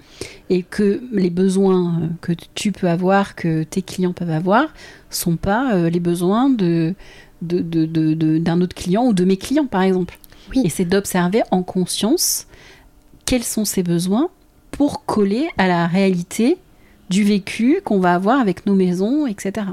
et 0.50 0.62
que 0.62 1.00
les 1.12 1.30
besoins 1.30 2.00
euh, 2.02 2.06
que 2.20 2.32
tu 2.54 2.70
peux 2.72 2.88
avoir 2.88 3.34
que 3.34 3.62
tes 3.62 3.80
clients 3.82 4.12
peuvent 4.12 4.30
avoir 4.30 4.66
sont 5.08 5.36
pas 5.36 5.74
euh, 5.74 5.88
les 5.88 6.00
besoins 6.00 6.50
de 6.50 6.94
de- 7.40 7.60
de- 7.60 7.86
de- 7.86 8.14
de- 8.14 8.38
d'un 8.38 8.60
autre 8.60 8.74
client 8.74 9.04
ou 9.06 9.12
de 9.14 9.24
mes 9.24 9.36
clients 9.38 9.66
par 9.66 9.82
exemple 9.82 10.18
Oui. 10.50 10.62
et 10.64 10.68
c'est 10.68 10.84
d'observer 10.84 11.42
en 11.50 11.62
conscience 11.62 12.46
quels 13.24 13.42
sont 13.44 13.64
ses 13.64 13.82
besoins 13.82 14.28
pour 14.70 15.04
coller 15.06 15.48
à 15.58 15.66
la 15.68 15.86
réalité 15.86 16.56
du 17.10 17.24
vécu 17.24 17.80
qu'on 17.84 18.00
va 18.00 18.14
avoir 18.14 18.38
avec 18.40 18.64
nos 18.66 18.74
maisons, 18.74 19.26
etc. 19.26 19.66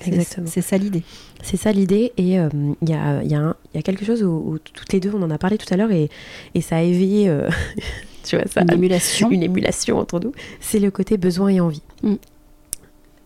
C'est- 0.00 0.08
Exactement. 0.08 0.46
C'est 0.50 0.62
ça 0.62 0.76
l'idée. 0.78 1.02
C'est 1.42 1.56
ça 1.56 1.72
l'idée. 1.72 2.12
Et 2.16 2.38
euh, 2.38 2.48
il 2.82 2.88
y, 2.88 2.94
a, 2.94 3.22
il 3.22 3.30
y 3.30 3.34
a 3.34 3.40
un- 3.40 3.56
il 3.74 3.76
y 3.76 3.80
a 3.80 3.82
quelque 3.82 4.04
chose 4.04 4.22
où, 4.22 4.30
où 4.30 4.58
toutes 4.58 4.92
les 4.92 5.00
deux, 5.00 5.12
on 5.14 5.22
en 5.22 5.30
a 5.30 5.38
parlé 5.38 5.58
tout 5.58 5.72
à 5.72 5.76
l'heure, 5.76 5.90
et, 5.92 6.08
et 6.54 6.60
ça 6.60 6.76
a 6.76 6.82
éveillé 6.82 7.28
euh, 7.28 7.48
tu 8.24 8.36
vois, 8.36 8.46
ça, 8.46 8.62
Une 8.62 8.72
émulation. 8.72 9.30
une 9.30 9.42
émulation 9.42 9.98
entre 9.98 10.20
nous. 10.20 10.32
C'est 10.60 10.78
le 10.78 10.90
côté 10.90 11.16
besoin 11.18 11.48
et 11.48 11.60
envie. 11.60 11.82
Mm. 12.02 12.14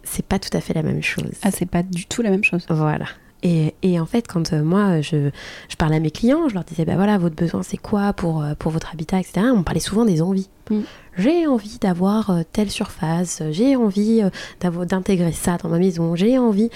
C'est 0.03 0.25
pas 0.25 0.39
tout 0.39 0.55
à 0.57 0.61
fait 0.61 0.73
la 0.75 0.83
même 0.83 1.03
chose. 1.03 1.31
Ah, 1.43 1.51
c'est 1.51 1.67
pas 1.67 1.83
du 1.83 2.07
tout 2.07 2.23
la 2.23 2.31
même 2.31 2.45
chose. 2.45 2.65
Voilà. 2.71 3.07
Et, 3.43 3.75
et 3.83 4.01
en 4.01 4.07
fait, 4.07 4.27
quand 4.27 4.53
euh, 4.53 4.63
moi, 4.63 5.01
je, 5.03 5.31
je 5.69 5.77
parlais 5.77 5.97
à 5.97 6.01
mes 6.01 6.11
clients, 6.11 6.49
je 6.49 6.55
leur 6.55 6.65
disais, 6.65 6.85
bah 6.85 6.95
voilà, 6.97 7.19
votre 7.19 7.35
besoin, 7.37 7.63
c'est 7.63 7.77
quoi 7.77 8.13
pour, 8.13 8.45
pour 8.59 8.73
votre 8.73 8.93
habitat, 8.93 9.19
etc. 9.21 9.49
On 9.55 9.63
parlait 9.63 9.81
souvent 9.81 10.05
des 10.05 10.23
envies. 10.23 10.49
Mm. 10.71 10.81
J'ai 11.19 11.47
envie 11.47 11.79
d'avoir 11.81 12.33
telle 12.53 12.71
surface, 12.71 13.43
j'ai 13.51 13.75
envie 13.77 14.23
d'avoir- 14.61 14.87
d'intégrer 14.87 15.33
ça 15.33 15.59
dans 15.63 15.69
ma 15.69 15.79
maison, 15.79 16.15
j'ai 16.17 16.39
envie. 16.39 16.71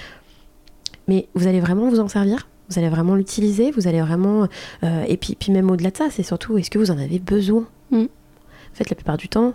Mais 1.08 1.28
vous 1.34 1.46
allez 1.46 1.60
vraiment 1.60 1.88
vous 1.88 2.00
en 2.00 2.08
servir? 2.08 2.48
Vous 2.68 2.78
allez 2.78 2.88
vraiment 2.88 3.14
l'utiliser? 3.16 3.70
Vous 3.72 3.88
allez 3.88 4.00
vraiment... 4.00 4.46
euh, 4.84 5.04
et 5.08 5.16
puis, 5.16 5.34
puis 5.38 5.50
même 5.52 5.70
au-delà 5.70 5.90
de 5.90 5.96
ça, 5.96 6.06
c'est 6.10 6.22
surtout, 6.22 6.56
est-ce 6.58 6.70
que 6.70 6.78
vous 6.78 6.90
en 6.90 6.98
avez 6.98 7.18
besoin? 7.18 7.66
Mm. 7.90 8.02
En 8.02 8.74
fait, 8.74 8.88
la 8.90 8.94
plupart 8.94 9.16
du 9.16 9.28
temps, 9.28 9.54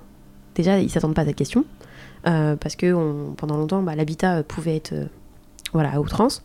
déjà, 0.56 0.80
ils 0.80 0.90
s'attendent 0.90 1.16
pas 1.16 1.22
à 1.22 1.26
cette 1.26 1.36
question. 1.38 1.64
euh, 2.28 2.56
parce 2.56 2.76
que 2.76 2.92
on- 2.94 3.34
pendant 3.38 3.56
longtemps, 3.58 3.82
bah, 3.84 3.96
l'habitat 3.96 4.38
euh, 4.38 4.44
pouvait 4.44 4.76
être 4.76 4.94
euh, 4.94 5.06
voilà, 5.74 5.94
à 5.94 6.00
outrance. 6.00 6.44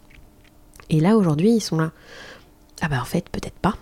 Et 0.90 1.00
là, 1.00 1.16
aujourd'hui, 1.16 1.50
ils 1.52 1.60
sont 1.60 1.78
là. 1.78 1.90
Ah 2.82 2.88
bah 2.88 2.98
en 3.00 3.04
fait, 3.04 3.28
peut-être 3.30 3.58
pas. 3.58 3.76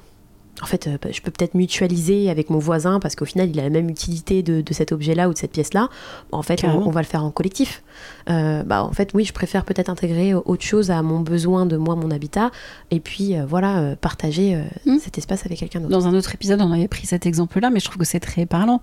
En 0.62 0.66
fait, 0.66 0.86
euh, 0.86 0.98
bah, 1.00 1.10
je 1.12 1.20
peux 1.20 1.30
peut-être 1.30 1.54
mutualiser 1.54 2.30
avec 2.30 2.50
mon 2.50 2.58
voisin 2.58 3.00
parce 3.00 3.14
qu'au 3.14 3.24
final, 3.24 3.48
il 3.50 3.60
a 3.60 3.62
la 3.62 3.70
même 3.70 3.88
utilité 3.88 4.42
de, 4.42 4.60
de 4.60 4.72
cet 4.72 4.92
objet-là 4.92 5.28
ou 5.28 5.32
de 5.32 5.38
cette 5.38 5.52
pièce-là. 5.52 5.88
Bon, 6.30 6.38
en 6.38 6.42
fait, 6.42 6.64
on, 6.64 6.90
va 6.90 7.00
le 7.00 7.06
faire 7.06 7.24
en 7.24 7.30
collectif. 7.30 7.82
Euh, 8.30 8.62
bah 8.62 8.82
en 8.82 8.92
fait, 8.92 9.10
oui, 9.14 9.24
je 9.24 9.32
préfère 9.32 9.64
peut-être 9.64 9.88
intégrer 9.88 10.34
autre 10.34 10.64
chose 10.64 10.90
à 10.90 11.02
mon 11.02 11.20
besoin 11.20 11.66
de 11.66 11.76
moi, 11.76 11.96
mon 11.96 12.10
habitat, 12.10 12.50
et 12.90 13.00
puis 13.00 13.36
euh, 13.36 13.46
voilà, 13.46 13.78
euh, 13.78 13.96
partager 13.96 14.54
euh, 14.54 14.62
Mm. 14.84 14.98
cet 14.98 15.18
espace 15.18 15.44
avec 15.46 15.58
quelqu'un 15.58 15.80
d'autre. 15.80 15.90
Dans 15.90 16.06
un 16.06 16.14
autre 16.14 16.34
épisode, 16.34 16.60
on 16.60 16.72
avait 16.72 16.88
pris 16.88 17.06
cet 17.06 17.26
exemple-là, 17.26 17.70
mais 17.70 17.80
je 17.80 17.84
trouve 17.86 17.98
que 17.98 18.04
c'est 18.04 18.20
très 18.20 18.46
parlant. 18.46 18.80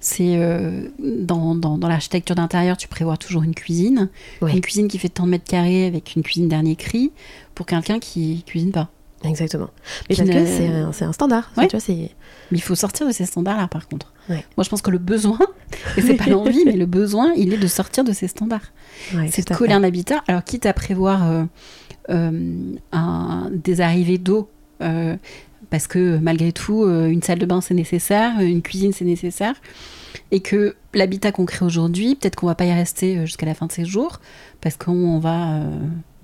C'est 0.00 0.38
dans, 0.98 1.54
dans, 1.54 1.76
dans 1.76 1.88
l'architecture 1.88 2.34
d'intérieur, 2.34 2.76
tu 2.76 2.88
prévois 2.88 3.16
toujours 3.16 3.42
une 3.42 3.54
cuisine. 3.54 4.08
Ouais. 4.40 4.52
Une 4.52 4.60
cuisine 4.60 4.88
qui 4.88 4.98
fait 4.98 5.08
tant 5.08 5.24
de 5.24 5.30
mètres 5.30 5.44
carrés 5.44 5.86
avec 5.86 6.16
une 6.16 6.22
cuisine 6.22 6.48
dernier 6.48 6.76
cri 6.76 7.12
pour 7.54 7.66
quelqu'un 7.66 7.98
qui 7.98 8.42
cuisine 8.46 8.72
pas. 8.72 8.88
Exactement. 9.24 9.68
Mais 10.08 10.16
parce 10.16 10.28
ne- 10.28 10.32
que 10.32 10.92
c'est 10.92 11.04
un, 11.04 11.12
standard. 11.12 11.50
Ouais. 11.56 11.68
Tu 11.68 11.76
vois, 11.76 11.94
Mais 11.96 12.58
il 12.58 12.62
faut 12.62 12.74
sortir 12.74 13.06
de 13.06 13.12
ces 13.12 13.26
standards-là, 13.26 13.68
par 13.68 13.86
contre. 13.88 14.12
Ouais. 14.28 14.44
Moi, 14.56 14.64
je 14.64 14.68
pense 14.70 14.80
que 14.82 14.90
le 14.90 14.98
besoin, 14.98 15.38
et 15.96 16.02
c'est 16.02 16.14
pas 16.14 16.26
l'envie, 16.26 16.64
mais 16.64 16.76
le 16.76 16.86
besoin, 16.86 17.32
il 17.36 17.52
est 17.52 17.58
de 17.58 17.66
sortir 17.66 18.02
de 18.04 18.12
ces 18.12 18.28
standards. 18.28 18.72
ouais, 19.14 19.28
c'est 19.30 19.48
de 19.48 19.54
coller 19.54 19.74
un 19.74 19.84
habitat. 19.84 20.22
Alors, 20.26 20.42
quitte 20.42 20.64
à 20.66 20.72
prévoir 20.72 21.30
euh, 21.30 21.44
euh, 22.08 22.72
un- 22.92 23.50
des 23.52 23.80
arrivées 23.82 24.18
d'eau, 24.18 24.48
euh, 24.82 25.16
parce 25.68 25.86
que 25.86 26.18
malgré 26.18 26.52
tout, 26.52 26.84
une 26.88 27.22
salle 27.22 27.38
de 27.38 27.46
bain 27.46 27.60
c'est 27.60 27.74
nécessaire, 27.74 28.40
une 28.40 28.62
cuisine 28.62 28.92
c'est 28.92 29.04
nécessaire, 29.04 29.54
et 30.32 30.40
que 30.40 30.74
l'habitat 30.94 31.30
qu'on 31.30 31.44
crée 31.44 31.64
aujourd'hui, 31.64 32.16
peut-être 32.16 32.36
qu'on 32.36 32.46
va 32.46 32.54
pas 32.54 32.64
y 32.64 32.72
rester 32.72 33.24
jusqu'à 33.26 33.46
la 33.46 33.54
fin 33.54 33.66
de 33.66 33.72
ses 33.72 33.84
jours, 33.84 34.20
parce 34.62 34.76
qu'on 34.76 35.18
va, 35.20 35.60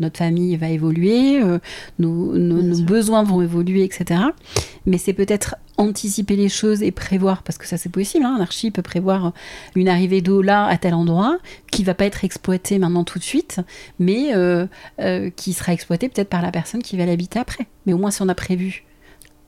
notre 0.00 0.18
famille 0.18 0.56
va 0.56 0.68
évoluer, 0.68 1.42
euh, 1.42 1.58
nos, 1.98 2.82
besoins 2.82 3.22
vont 3.22 3.42
évoluer, 3.42 3.84
etc. 3.84 4.20
Mais 4.86 4.98
c'est 4.98 5.12
peut-être 5.12 5.56
anticiper 5.78 6.36
les 6.36 6.48
choses 6.48 6.82
et 6.82 6.90
prévoir, 6.90 7.42
parce 7.42 7.58
que 7.58 7.66
ça 7.66 7.76
c'est 7.76 7.90
possible, 7.90 8.24
hein, 8.24 8.36
un 8.38 8.40
archi 8.40 8.70
peut 8.70 8.82
prévoir 8.82 9.32
une 9.74 9.88
arrivée 9.88 10.22
d'eau 10.22 10.40
là, 10.42 10.66
à 10.66 10.78
tel 10.78 10.94
endroit, 10.94 11.38
qui 11.70 11.84
va 11.84 11.94
pas 11.94 12.06
être 12.06 12.24
exploitée 12.24 12.78
maintenant 12.78 13.04
tout 13.04 13.18
de 13.18 13.24
suite, 13.24 13.60
mais 13.98 14.34
euh, 14.34 14.66
euh, 15.00 15.30
qui 15.30 15.52
sera 15.52 15.72
exploitée 15.72 16.08
peut-être 16.08 16.30
par 16.30 16.42
la 16.42 16.50
personne 16.50 16.82
qui 16.82 16.96
va 16.96 17.04
l'habiter 17.04 17.38
après. 17.38 17.66
Mais 17.84 17.92
au 17.92 17.98
moins 17.98 18.10
si 18.10 18.22
on 18.22 18.28
a 18.28 18.34
prévu 18.34 18.84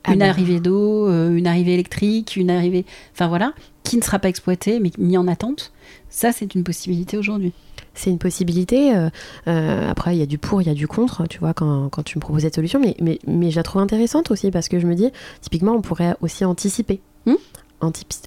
Ah 0.04 0.12
une 0.12 0.18
ben. 0.20 0.28
arrivée 0.28 0.60
d'eau, 0.60 1.08
une 1.08 1.46
arrivée 1.46 1.74
électrique, 1.74 2.36
une 2.36 2.50
arrivée, 2.50 2.84
enfin 3.14 3.28
voilà, 3.28 3.54
qui 3.82 3.96
ne 3.96 4.02
sera 4.02 4.18
pas 4.18 4.28
exploitée 4.28 4.80
mais 4.80 4.90
mis 4.98 5.16
en 5.16 5.28
attente. 5.28 5.72
Ça, 6.10 6.32
c'est 6.32 6.54
une 6.54 6.64
possibilité 6.64 7.16
aujourd'hui. 7.16 7.52
C'est 7.98 8.10
une 8.10 8.18
possibilité. 8.18 8.94
euh, 8.96 9.10
euh, 9.48 9.90
après, 9.90 10.14
il 10.14 10.20
y 10.20 10.22
a 10.22 10.26
du 10.26 10.38
pour, 10.38 10.62
il 10.62 10.68
y 10.68 10.70
a 10.70 10.74
du 10.74 10.86
contre, 10.86 11.26
tu 11.26 11.38
vois, 11.40 11.52
quand, 11.52 11.88
quand 11.88 12.04
tu 12.04 12.16
me 12.16 12.20
proposes 12.20 12.42
cette 12.42 12.54
solution. 12.54 12.78
Mais, 12.80 12.94
mais, 13.00 13.18
mais 13.26 13.50
je 13.50 13.56
la 13.56 13.64
trouve 13.64 13.82
intéressante 13.82 14.30
aussi 14.30 14.50
parce 14.52 14.68
que 14.68 14.78
je 14.78 14.86
me 14.86 14.94
dis, 14.94 15.10
typiquement, 15.40 15.72
on 15.72 15.82
pourrait 15.82 16.14
aussi 16.20 16.44
anticiper. 16.44 17.00
Hmm. 17.26 17.34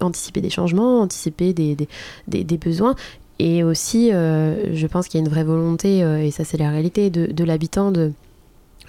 Anticiper 0.02 0.42
des 0.42 0.50
changements, 0.50 1.02
anticiper 1.02 1.54
des, 1.54 1.76
des, 1.76 1.88
des- 2.28 2.44
des 2.44 2.58
besoins. 2.58 2.96
Et 3.40 3.64
aussi, 3.64 4.12
euh, 4.14 4.76
je 4.76 4.88
pense 4.88 5.08
qu'il 5.08 5.20
y 5.20 5.24
a 5.24 5.26
une 5.26 5.32
vraie 5.32 5.44
volonté, 5.44 6.04
euh, 6.04 6.22
et 6.24 6.32
ça 6.32 6.44
c'est 6.44 6.58
la 6.58 6.70
réalité, 6.70 7.10
de, 7.10 7.26
de 7.26 7.44
l'habitant 7.44 7.92
de, 7.92 8.12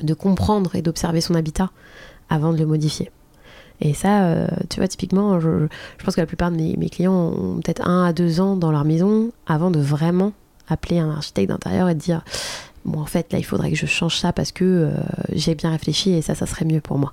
de 0.02 0.14
comprendre 0.14 0.74
et 0.74 0.82
d'observer 0.82 1.20
son 1.20 1.34
habitat 1.34 1.70
avant 2.28 2.52
de 2.52 2.58
le 2.58 2.66
modifier. 2.66 3.10
Et 3.80 3.94
ça, 3.94 4.24
euh, 4.24 4.46
tu 4.68 4.78
vois, 4.78 4.88
typiquement, 4.88 5.40
je, 5.40 5.66
je 5.98 6.04
pense 6.04 6.14
que 6.16 6.20
la 6.20 6.26
plupart 6.26 6.50
de 6.50 6.56
mes, 6.56 6.76
mes 6.76 6.90
clients 6.90 7.14
ont 7.32 7.60
peut-être 7.60 7.86
un 7.88 8.04
à 8.04 8.12
deux 8.12 8.40
ans 8.40 8.56
dans 8.56 8.70
leur 8.70 8.84
maison 8.84 9.30
avant 9.46 9.70
de 9.70 9.80
vraiment 9.80 10.32
appeler 10.72 10.98
un 10.98 11.10
architecte 11.10 11.48
d'intérieur 11.48 11.88
et 11.88 11.94
dire 11.94 12.22
bon 12.84 13.00
en 13.00 13.06
fait 13.06 13.32
là 13.32 13.38
il 13.38 13.44
faudrait 13.44 13.70
que 13.70 13.76
je 13.76 13.86
change 13.86 14.16
ça 14.18 14.32
parce 14.32 14.50
que 14.52 14.64
euh, 14.64 14.90
j'ai 15.32 15.54
bien 15.54 15.70
réfléchi 15.70 16.10
et 16.12 16.22
ça 16.22 16.34
ça 16.34 16.46
serait 16.46 16.64
mieux 16.64 16.80
pour 16.80 16.98
moi 16.98 17.12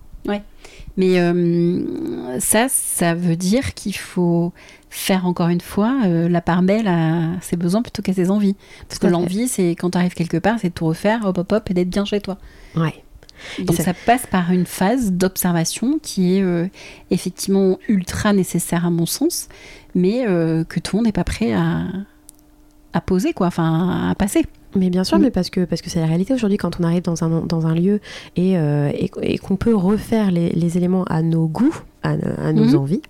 Mais 0.97 1.19
euh, 1.19 2.39
ça, 2.39 2.67
ça 2.69 3.13
veut 3.15 3.37
dire 3.37 3.73
qu'il 3.73 3.95
faut 3.95 4.51
faire 4.89 5.25
encore 5.25 5.47
une 5.47 5.61
fois 5.61 5.95
euh, 6.05 6.27
la 6.27 6.41
part 6.41 6.61
belle 6.61 6.87
à 6.87 7.39
ses 7.41 7.55
besoins 7.55 7.81
plutôt 7.81 8.01
qu'à 8.01 8.13
ses 8.13 8.29
envies. 8.29 8.55
Parce 8.87 8.99
Tout 8.99 9.07
que 9.07 9.11
l'envie, 9.11 9.47
c'est 9.47 9.69
quand 9.71 9.91
tu 9.91 9.97
arrives 9.97 10.13
quelque 10.13 10.37
part, 10.37 10.57
c'est 10.59 10.69
de 10.69 10.73
tout 10.73 10.87
refaire, 10.87 11.25
hop 11.25 11.37
hop 11.37 11.51
hop, 11.53 11.71
et 11.71 11.73
d'être 11.73 11.89
bien 11.89 12.03
chez 12.05 12.19
toi. 12.19 12.37
ouais 12.75 13.01
Donc 13.59 13.77
ça- 13.77 13.83
ça... 13.83 13.93
passe 13.93 14.25
par 14.27 14.51
une 14.51 14.65
phase 14.65 15.13
d'observation 15.13 15.99
qui 16.01 16.35
est 16.35 16.41
euh, 16.41 16.67
effectivement 17.11 17.77
ultra 17.87 18.33
nécessaire 18.33 18.85
à 18.85 18.89
mon 18.89 19.05
sens, 19.05 19.47
mais 19.95 20.25
euh, 20.27 20.63
que 20.65 20.79
tout 20.81 20.95
le 20.95 20.99
monde 20.99 21.05
n'est 21.05 21.11
pas 21.13 21.23
prêt 21.23 21.53
à, 21.53 21.83
à 22.93 23.01
poser, 23.01 23.33
quoi, 23.33 23.47
enfin 23.47 24.09
à 24.11 24.15
passer. 24.15 24.45
mais 24.75 24.89
bien 24.89 25.03
sûr 25.03 25.17
Mm. 25.17 25.21
mais 25.23 25.31
parce 25.31 25.49
que 25.49 25.65
parce 25.65 25.81
que 25.81 25.89
c'est 25.89 25.99
la 25.99 26.05
réalité 26.05 26.33
aujourd'hui 26.33 26.57
quand 26.57 26.79
on 26.79 26.83
arrive 26.83 27.01
dans 27.03 27.23
un 27.23 27.41
dans 27.41 27.65
un 27.67 27.73
lieu 27.75 27.99
et, 28.35 28.57
euh, 28.57 28.91
et, 28.93 29.09
et 29.21 29.37
qu'on 29.39 29.55
peut 29.55 29.75
refaire 29.75 30.29
les, 30.31 30.49
les 30.49 30.77
éléments 30.77 31.03
à 31.05 31.21
nos 31.23 31.47
goûts 31.47 31.75
à, 32.03 32.11
à 32.11 32.51
nos 32.53 32.65
Mhm. 32.65 32.75
envies 32.75 33.01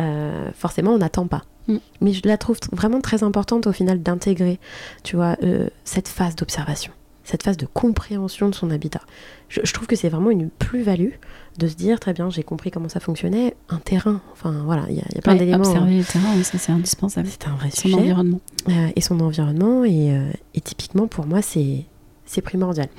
euh, 0.00 0.50
forcément 0.54 0.92
on 0.92 0.98
n'attend 0.98 1.26
pas 1.26 1.42
Mm. 1.66 1.76
mais 2.00 2.12
je 2.12 2.22
la 2.26 2.38
trouve 2.38 2.58
vraiment 2.72 3.00
très 3.02 3.22
importante 3.22 3.66
au 3.66 3.72
final 3.72 4.02
d'intégrer 4.02 4.58
tu 5.02 5.16
vois 5.16 5.36
euh, 5.42 5.68
cette 5.84 6.08
phase 6.08 6.34
d'observation 6.36 6.92
cette 7.24 7.42
phase 7.42 7.58
de 7.58 7.66
compréhension 7.66 8.48
de 8.48 8.54
son 8.54 8.70
habitat. 8.70 9.02
Je, 9.50 9.60
je 9.62 9.72
trouve 9.74 9.86
que 9.86 9.96
c'est 9.96 10.08
vraiment 10.08 10.30
une 10.30 10.48
plus-value 10.48 11.10
de 11.58 11.66
se 11.68 11.74
dire, 11.74 11.98
très 12.00 12.12
bien, 12.12 12.30
j'ai 12.30 12.42
compris 12.44 12.70
comment 12.70 12.88
ça 12.88 13.00
fonctionnait, 13.00 13.54
un 13.68 13.78
terrain, 13.78 14.20
enfin 14.32 14.62
voilà, 14.64 14.84
il 14.88 14.96
y, 14.96 15.00
a- 15.00 15.04
il 15.10 15.16
y 15.16 15.18
a 15.18 15.22
plein 15.22 15.32
Ouais, 15.34 15.38
d'éléments. 15.40 15.64
hein. 15.64 15.68
observer 15.68 15.98
le 15.98 16.04
terrain, 16.04 16.28
oui, 16.36 16.44
ça 16.44 16.56
c'est 16.58 16.72
indispensable. 16.72 17.28
C'est 17.28 17.46
un 17.48 17.54
vrai 17.56 17.70
Son 17.70 17.80
sujet. 17.82 17.94
environnement. 17.96 18.40
Euh, 18.68 18.88
et 18.94 19.00
son 19.00 19.18
environnement, 19.20 19.84
et, 19.84 20.12
euh, 20.16 20.30
et 20.54 20.60
typiquement 20.60 21.06
pour 21.08 21.26
moi, 21.26 21.42
c'est 21.42 21.84
c'est 22.24 22.40
primordial. 22.42 22.88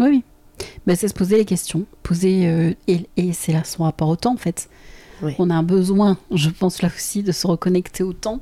Oui, 0.00 0.06
oui. 0.10 0.24
Bah, 0.86 0.96
c'est 0.96 1.06
se 1.06 1.14
poser 1.14 1.36
les 1.36 1.44
questions, 1.44 1.84
poser 2.02 2.48
euh, 2.48 2.74
et, 2.88 3.06
et 3.16 3.32
c'est 3.32 3.52
là 3.52 3.62
son 3.62 3.84
rapport 3.84 4.08
au 4.08 4.16
temps 4.16 4.32
en 4.34 4.36
fait. 4.36 4.68
Oui. 5.22 5.32
On 5.38 5.48
a 5.50 5.54
un 5.54 5.62
besoin, 5.62 6.18
je 6.32 6.50
pense 6.50 6.82
là 6.82 6.88
aussi, 6.94 7.22
de 7.22 7.30
se 7.30 7.46
reconnecter 7.46 8.02
au 8.02 8.12
temps 8.12 8.40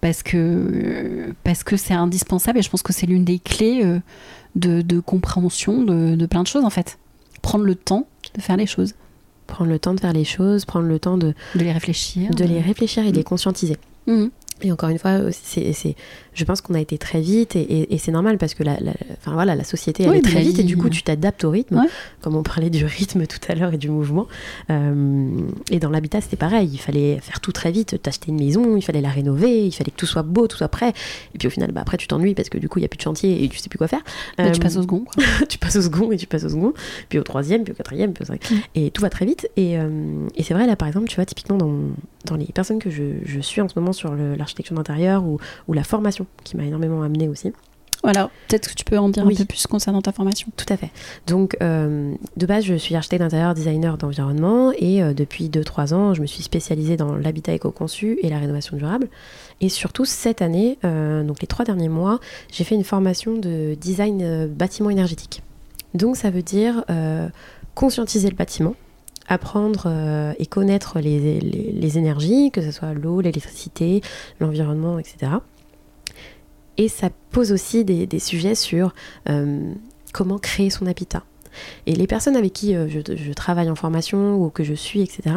parce 0.00 0.22
que 0.22 1.34
parce 1.44 1.64
que 1.64 1.76
c'est 1.76 1.94
indispensable 1.94 2.58
et 2.58 2.62
je 2.62 2.70
pense 2.70 2.82
que 2.82 2.92
c'est 2.92 3.06
l'une 3.06 3.24
des 3.24 3.38
clés 3.38 3.84
de, 4.54 4.82
de 4.82 5.00
compréhension 5.00 5.82
de, 5.82 6.14
de 6.14 6.26
plein 6.26 6.42
de 6.42 6.48
choses 6.48 6.64
en 6.64 6.70
fait. 6.70 6.98
Prendre 7.42 7.64
le 7.64 7.74
temps 7.74 8.06
de 8.34 8.40
faire 8.40 8.56
les 8.56 8.66
choses, 8.66 8.94
Prendre 9.46 9.70
le 9.70 9.78
temps 9.78 9.92
de 9.92 10.00
faire 10.00 10.14
les 10.14 10.24
choses, 10.24 10.64
prendre 10.64 10.86
le 10.86 10.98
temps 10.98 11.18
de, 11.18 11.34
de 11.54 11.60
les 11.60 11.72
réfléchir, 11.72 12.30
de 12.30 12.44
les 12.44 12.60
réfléchir 12.60 13.04
et 13.04 13.12
de 13.12 13.16
les 13.16 13.24
conscientiser. 13.24 13.76
Mhm. 14.06 14.30
Et 14.64 14.70
encore 14.72 14.88
une 14.90 14.98
fois, 14.98 15.18
c'est, 15.32 15.72
c'est- 15.72 15.96
je 16.34 16.44
pense 16.44 16.60
qu'on 16.60 16.74
a 16.74 16.80
été 16.80 16.96
très 16.98 17.20
vite 17.20 17.56
et, 17.56 17.60
et- 17.60 17.94
et 17.94 17.98
c'est 17.98 18.12
normal 18.12 18.38
parce 18.38 18.54
que 18.54 18.62
la, 18.62 18.78
la- 18.80 18.94
enfin, 19.18 19.32
voilà, 19.32 19.54
la 19.54 19.64
société 19.64 20.04
elle 20.04 20.10
Oui, 20.10 20.16
est 20.18 20.22
très 20.22 20.40
vite 20.40 20.58
et 20.58 20.62
du 20.62 20.76
coup 20.76 20.88
tu 20.88 21.02
t'adaptes 21.02 21.44
au 21.44 21.50
rythme, 21.50 21.76
Ouais. 21.78 21.86
comme 22.22 22.36
on 22.36 22.42
parlait 22.42 22.70
du 22.70 22.84
rythme 22.84 23.26
tout 23.26 23.38
à 23.48 23.54
l'heure 23.54 23.72
et 23.74 23.76
du 23.76 23.90
mouvement. 23.90 24.26
Euh, 24.70 25.28
et 25.70 25.78
dans 25.78 25.90
l'habitat 25.90 26.20
c'était 26.20 26.36
pareil, 26.36 26.70
il 26.72 26.78
fallait 26.78 27.18
faire 27.20 27.40
tout 27.40 27.52
très 27.52 27.70
vite, 27.72 28.00
t'acheter 28.00 28.30
une 28.30 28.38
maison, 28.38 28.76
il 28.76 28.82
fallait 28.82 29.00
la 29.00 29.10
rénover, 29.10 29.66
il 29.66 29.72
fallait 29.72 29.90
que 29.90 29.96
tout 29.96 30.06
soit 30.06 30.22
beau, 30.22 30.46
tout 30.46 30.56
soit 30.56 30.68
prêt. 30.68 30.92
Et 31.34 31.38
puis 31.38 31.48
au 31.48 31.50
final, 31.50 31.72
bah, 31.72 31.80
après 31.82 31.96
tu 31.96 32.06
t'ennuies 32.06 32.34
parce 32.34 32.48
que 32.48 32.58
du 32.58 32.68
coup 32.68 32.78
il 32.78 32.82
n'y 32.82 32.86
a 32.86 32.88
plus 32.88 32.98
de 32.98 33.02
chantier 33.02 33.44
et 33.44 33.48
tu 33.48 33.58
sais 33.58 33.68
plus 33.68 33.78
quoi 33.78 33.88
faire. 33.88 34.02
Bah, 34.38 34.50
tu 34.50 34.60
Euh, 34.60 34.62
passes 34.62 34.76
au 34.76 34.82
second. 34.82 35.00
quoi. 35.00 35.14
tu 35.48 35.58
passes 35.58 35.76
au 35.76 35.82
second 35.82 36.12
et 36.12 36.16
tu 36.16 36.26
passes 36.26 36.44
au 36.44 36.48
second, 36.48 36.72
puis 37.08 37.18
au 37.18 37.22
troisième, 37.24 37.64
puis 37.64 37.72
au 37.72 37.76
quatrième, 37.76 38.12
puis 38.12 38.22
au 38.22 38.26
cinquième. 38.26 38.60
Et 38.74 38.90
tout 38.90 39.02
va 39.02 39.10
très 39.10 39.26
vite. 39.26 39.48
Et, 39.56 39.78
euh, 39.78 39.88
et 40.36 40.42
c'est 40.42 40.54
vrai, 40.54 40.66
là, 40.66 40.76
par 40.76 40.88
exemple, 40.88 41.08
tu 41.08 41.16
vois, 41.16 41.24
typiquement 41.26 41.56
dans, 41.58 41.72
dans 42.26 42.36
les 42.36 42.46
personnes 42.46 42.78
que 42.78 42.90
je, 42.90 43.02
je 43.24 43.40
suis 43.40 43.60
en 43.60 43.68
ce 43.68 43.78
moment 43.78 43.92
sur 43.92 44.12
le- 44.14 44.34
l'architecture 44.34 44.51
d'intérieur 44.54 45.24
ou, 45.24 45.38
ou 45.68 45.72
la 45.72 45.84
formation, 45.84 46.26
qui 46.44 46.56
m'a 46.56 46.64
énormément 46.64 47.02
amené 47.02 47.28
aussi. 47.28 47.52
Voilà, 48.02 48.30
peut-être 48.48 48.68
que 48.68 48.74
tu 48.74 48.84
peux 48.84 48.98
en 48.98 49.08
dire 49.08 49.24
Oui. 49.24 49.34
un 49.34 49.36
peu 49.38 49.44
plus 49.44 49.66
concernant 49.68 50.02
ta 50.02 50.10
formation. 50.10 50.48
Tout 50.56 50.66
à 50.68 50.76
fait. 50.76 50.90
Donc, 51.28 51.56
euh, 51.62 52.14
de 52.36 52.46
base, 52.46 52.64
je 52.64 52.74
suis 52.74 52.96
architecte 52.96 53.22
d'intérieur, 53.22 53.54
designer 53.54 53.96
d'environnement, 53.96 54.72
et 54.76 55.02
euh, 55.02 55.14
depuis 55.14 55.48
2-3 55.48 55.94
ans, 55.94 56.14
je 56.14 56.20
me 56.20 56.26
suis 56.26 56.42
spécialisée 56.42 56.96
dans 56.96 57.14
l'habitat 57.14 57.52
éco-conçu 57.52 58.18
et 58.22 58.28
la 58.28 58.38
rénovation 58.38 58.76
durable. 58.76 59.08
Et 59.60 59.68
surtout, 59.68 60.04
cette 60.04 60.42
année, 60.42 60.78
euh, 60.84 61.22
donc 61.22 61.40
les 61.40 61.46
trois 61.46 61.64
derniers 61.64 61.88
mois, 61.88 62.18
j'ai 62.50 62.64
fait 62.64 62.74
une 62.74 62.82
formation 62.82 63.36
de 63.36 63.76
design 63.80 64.48
bâtiment 64.48 64.90
énergétique. 64.90 65.42
Donc, 65.94 66.16
ça 66.16 66.30
veut 66.30 66.42
dire 66.42 66.84
conscientiser 67.74 68.28
le 68.28 68.36
bâtiment, 68.36 68.74
apprendre 69.28 69.84
euh, 69.86 70.32
et 70.38 70.46
connaître 70.46 70.98
les, 71.00 71.40
les- 71.40 71.98
énergies, 71.98 72.50
que 72.50 72.62
ce 72.62 72.70
soit 72.70 72.94
l'eau, 72.94 73.20
l'électricité, 73.20 74.00
l'environnement, 74.40 74.98
etc. 74.98 75.32
Et 76.78 76.88
ça 76.88 77.10
pose 77.30 77.52
aussi 77.52 77.84
des, 77.84 78.06
des 78.06 78.18
sujets 78.18 78.54
sur 78.54 78.94
euh, 79.28 79.72
comment 80.12 80.38
créer 80.38 80.70
son 80.70 80.86
habitat. 80.86 81.22
Et 81.86 81.94
les 81.94 82.06
personnes 82.06 82.36
avec 82.36 82.52
qui 82.54 82.74
euh, 82.74 82.88
je, 82.88 83.00
je 83.14 83.32
travaille 83.32 83.70
en 83.70 83.74
formation 83.74 84.36
ou 84.42 84.48
que 84.48 84.64
je 84.64 84.74
suis, 84.74 85.02
etc., 85.02 85.36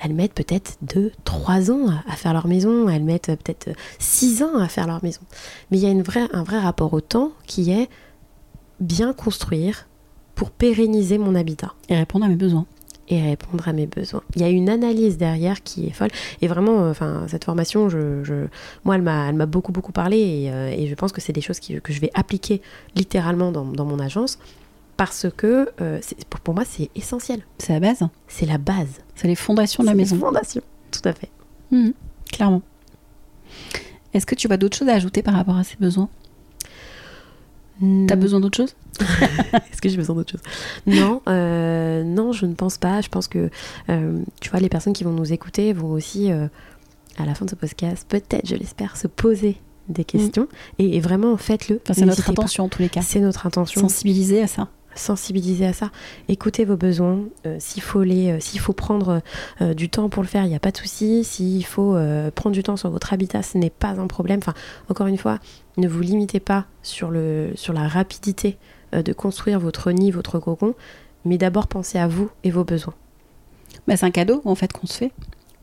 elles 0.00 0.14
mettent 0.14 0.34
peut-être 0.34 0.78
2, 0.82 1.12
3 1.24 1.70
ans 1.70 1.86
à, 2.08 2.16
faire 2.16 2.32
leur 2.32 2.48
maison, 2.48 2.88
elles 2.88 3.04
mettent 3.04 3.26
peut-être 3.26 3.68
6 4.00 4.42
ans 4.42 4.58
à 4.58 4.66
faire 4.66 4.88
leur 4.88 5.02
maison. 5.04 5.20
Mais 5.70 5.78
il 5.78 5.82
y 5.82 5.86
a 5.86 5.90
une 5.90 6.02
vraie, 6.02 6.26
un 6.32 6.42
vrai 6.42 6.58
rapport 6.58 6.92
au 6.92 7.00
temps 7.00 7.30
qui 7.46 7.70
est 7.70 7.88
bien 8.80 9.12
construire 9.12 9.86
pour 10.34 10.50
pérenniser 10.50 11.18
mon 11.18 11.36
habitat 11.36 11.74
Et 11.88 11.94
répondre 11.96 12.24
à 12.24 12.28
mes 12.28 12.36
besoins. 12.36 12.66
Et 13.12 13.20
répondre 13.22 13.68
à 13.68 13.72
mes 13.74 13.86
besoins. 13.86 14.22
Il 14.34 14.40
y 14.40 14.44
a 14.44 14.48
une 14.48 14.70
analyse 14.70 15.18
derrière 15.18 15.62
qui 15.62 15.86
est 15.86 15.90
folle. 15.90 16.08
Et 16.40 16.48
vraiment, 16.48 16.80
euh, 16.84 16.90
enfin, 16.92 17.26
cette 17.28 17.44
formation, 17.44 17.90
je, 17.90 18.24
je- 18.24 18.46
moi, 18.84 18.94
elle 18.96 19.02
m'a, 19.02 19.30
beaucoup, 19.46 19.70
beaucoup 19.70 19.92
parlé. 19.92 20.16
Et, 20.18 20.50
euh, 20.50 20.70
et 20.70 20.86
je 20.88 20.94
pense 20.94 21.12
que 21.12 21.20
c'est 21.20 21.32
des 21.34 21.42
choses 21.42 21.60
qui- 21.60 21.78
que 21.80 21.92
je 21.92 22.00
vais 22.00 22.10
appliquer 22.14 22.62
littéralement 22.96 23.52
dans, 23.52 23.66
dans 23.66 23.84
mon 23.84 23.98
agence. 23.98 24.38
Parce 24.96 25.26
que 25.36 25.68
euh, 25.82 26.00
pour, 26.30 26.40
pour 26.40 26.54
moi, 26.54 26.64
c'est 26.66 26.88
essentiel. 26.94 27.40
C'est 27.58 27.74
la 27.74 27.80
base. 27.80 28.02
C'est 28.28 28.46
la 28.46 28.58
base. 28.58 29.00
C'est 29.14 29.28
les 29.28 29.34
fondations 29.34 29.82
de 29.82 29.88
la 29.88 29.94
maison. 29.94 30.16
les 30.16 30.20
fondations. 30.22 30.62
Tout 30.90 31.06
à 31.08 31.12
fait. 31.12 31.28
Mhm, 31.70 31.92
clairement. 32.32 32.62
Est-ce 34.14 34.26
que 34.26 34.34
tu 34.34 34.48
vois 34.48 34.56
d'autres 34.56 34.76
choses 34.76 34.88
à 34.88 34.94
ajouter 34.94 35.22
par 35.22 35.34
rapport 35.34 35.56
à 35.56 35.64
ces 35.64 35.76
besoins? 35.78 36.08
T'as 38.06 38.16
Mm. 38.16 38.20
besoin 38.20 38.38
d'autre 38.40 38.56
chose? 38.56 38.76
Est-ce 39.00 39.80
que 39.82 39.88
j'ai 39.88 39.96
besoin 39.96 40.14
d'autre 40.14 40.30
chose? 40.32 40.40
Non, 40.86 41.20
euh, 41.28 42.04
non, 42.04 42.32
je 42.32 42.46
ne 42.46 42.54
pense 42.54 42.78
pas. 42.78 43.00
Je 43.00 43.08
pense 43.08 43.26
que, 43.26 43.50
euh, 43.90 44.20
tu 44.40 44.50
vois, 44.50 44.60
les 44.60 44.68
personnes 44.68 44.92
qui 44.92 45.02
vont 45.04 45.10
nous 45.12 45.32
écouter 45.32 45.72
vont 45.72 45.90
aussi, 45.90 46.30
euh, 46.30 46.46
à 47.18 47.26
la 47.26 47.34
fin 47.34 47.44
de 47.44 47.50
ce 47.50 47.56
podcast, 47.56 48.06
peut-être, 48.08 48.46
je 48.46 48.54
l'espère, 48.54 48.96
se 48.96 49.08
poser 49.08 49.56
des 49.88 50.04
questions. 50.04 50.46
Et, 50.78 50.96
et 50.96 51.00
vraiment, 51.00 51.36
faites-le. 51.36 51.80
Enfin, 51.84 51.94
c'est 51.94 52.04
notre 52.06 52.24
pas. 52.24 52.30
intention 52.30 52.64
en 52.64 52.68
tous 52.68 52.82
les 52.82 52.88
cas. 52.88 53.02
C'est 53.02 53.18
notre 53.20 53.46
intention. 53.46 53.80
Sensibiliser 53.80 54.42
à 54.42 54.46
ça. 54.46 54.68
Sensibiliser 54.94 55.66
à 55.66 55.72
ça. 55.72 55.90
Écoutez 56.28 56.64
vos 56.64 56.76
besoins. 56.76 57.20
Euh, 57.46 57.56
s'il 57.58 57.82
faut 57.82 58.02
les, 58.02 58.32
euh, 58.32 58.40
s'il 58.40 58.60
faut 58.60 58.72
prendre 58.72 59.22
euh, 59.60 59.74
du 59.74 59.88
temps 59.88 60.08
pour 60.08 60.22
le 60.22 60.28
faire, 60.28 60.44
il 60.44 60.48
n'y 60.48 60.54
a 60.54 60.60
pas 60.60 60.70
de 60.70 60.76
souci. 60.76 61.24
S'il 61.24 61.64
faut 61.64 61.96
prendre 62.34 62.54
du 62.54 62.62
temps 62.62 62.76
sur 62.76 62.90
votre 62.90 63.12
habitat, 63.12 63.42
ce 63.42 63.58
n'est 63.58 63.70
pas 63.70 64.00
un 64.00 64.06
problème. 64.06 64.38
Enfin, 64.38 64.54
encore 64.88 65.06
une 65.06 65.18
fois, 65.18 65.38
ne 65.76 65.88
vous 65.88 66.00
limitez 66.00 66.40
pas 66.40 66.66
sur, 66.82 67.10
le, 67.10 67.50
sur 67.54 67.72
la 67.72 67.88
rapidité 67.88 68.56
de 68.92 69.12
construire 69.12 69.58
votre 69.58 69.90
nid, 69.90 70.10
votre 70.10 70.38
cocon. 70.38 70.74
Mais 71.24 71.38
d'abord, 71.38 71.66
pensez 71.66 71.98
à 71.98 72.06
vous 72.06 72.30
et 72.44 72.50
vos 72.50 72.64
besoins. 72.64 72.94
Bah, 73.86 73.96
c'est 73.96 74.06
un 74.06 74.10
cadeau 74.10 74.42
en 74.44 74.54
fait 74.54 74.72
qu'on 74.72 74.86
se 74.86 74.98
fait. 74.98 75.12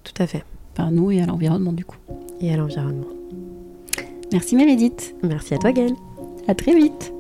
Tout 0.03 0.21
à 0.21 0.27
fait. 0.27 0.43
Par 0.73 0.91
nous 0.91 1.11
et 1.11 1.21
à 1.21 1.25
l'environnement 1.25 1.73
du 1.73 1.85
coup. 1.85 1.97
Et 2.41 2.53
à 2.53 2.57
l'environnement. 2.57 3.07
Merci 4.31 4.55
Mérédith. 4.55 5.15
Merci 5.23 5.53
à 5.53 5.57
toi 5.57 5.71
Gaëlle. 5.71 5.95
À 6.47 6.55
très 6.55 6.75
vite. 6.75 7.13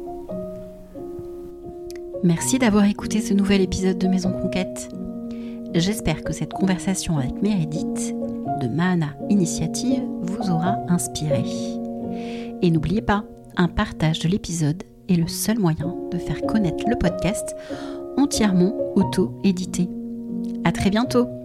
Merci 2.23 2.59
d'avoir 2.59 2.83
écouté 2.83 3.21
ce 3.21 3.33
nouvel 3.33 3.61
épisode 3.61 3.97
de 3.97 4.07
Maison 4.07 4.33
Conquête. 4.33 4.89
J'espère 5.73 6.21
que 6.21 6.33
cette 6.33 6.51
conversation 6.51 7.17
avec 7.17 7.41
Mérédith 7.41 8.13
de 8.59 8.67
Mahana 8.67 9.15
Initiative 9.29 10.03
vous 10.21 10.51
aura 10.51 10.77
inspiré. 10.89 11.43
Et 12.61 12.71
n'oubliez 12.71 13.01
pas, 13.01 13.23
un 13.55 13.69
partage 13.69 14.19
de 14.19 14.27
l'épisode 14.27 14.83
est 15.07 15.15
le 15.15 15.27
seul 15.27 15.59
moyen 15.59 15.95
de 16.11 16.17
faire 16.17 16.41
connaître 16.41 16.83
le 16.89 16.97
podcast 16.97 17.55
entièrement 18.17 18.73
auto-édité. 18.95 19.87
À 20.65 20.73
très 20.73 20.89
bientôt! 20.89 21.38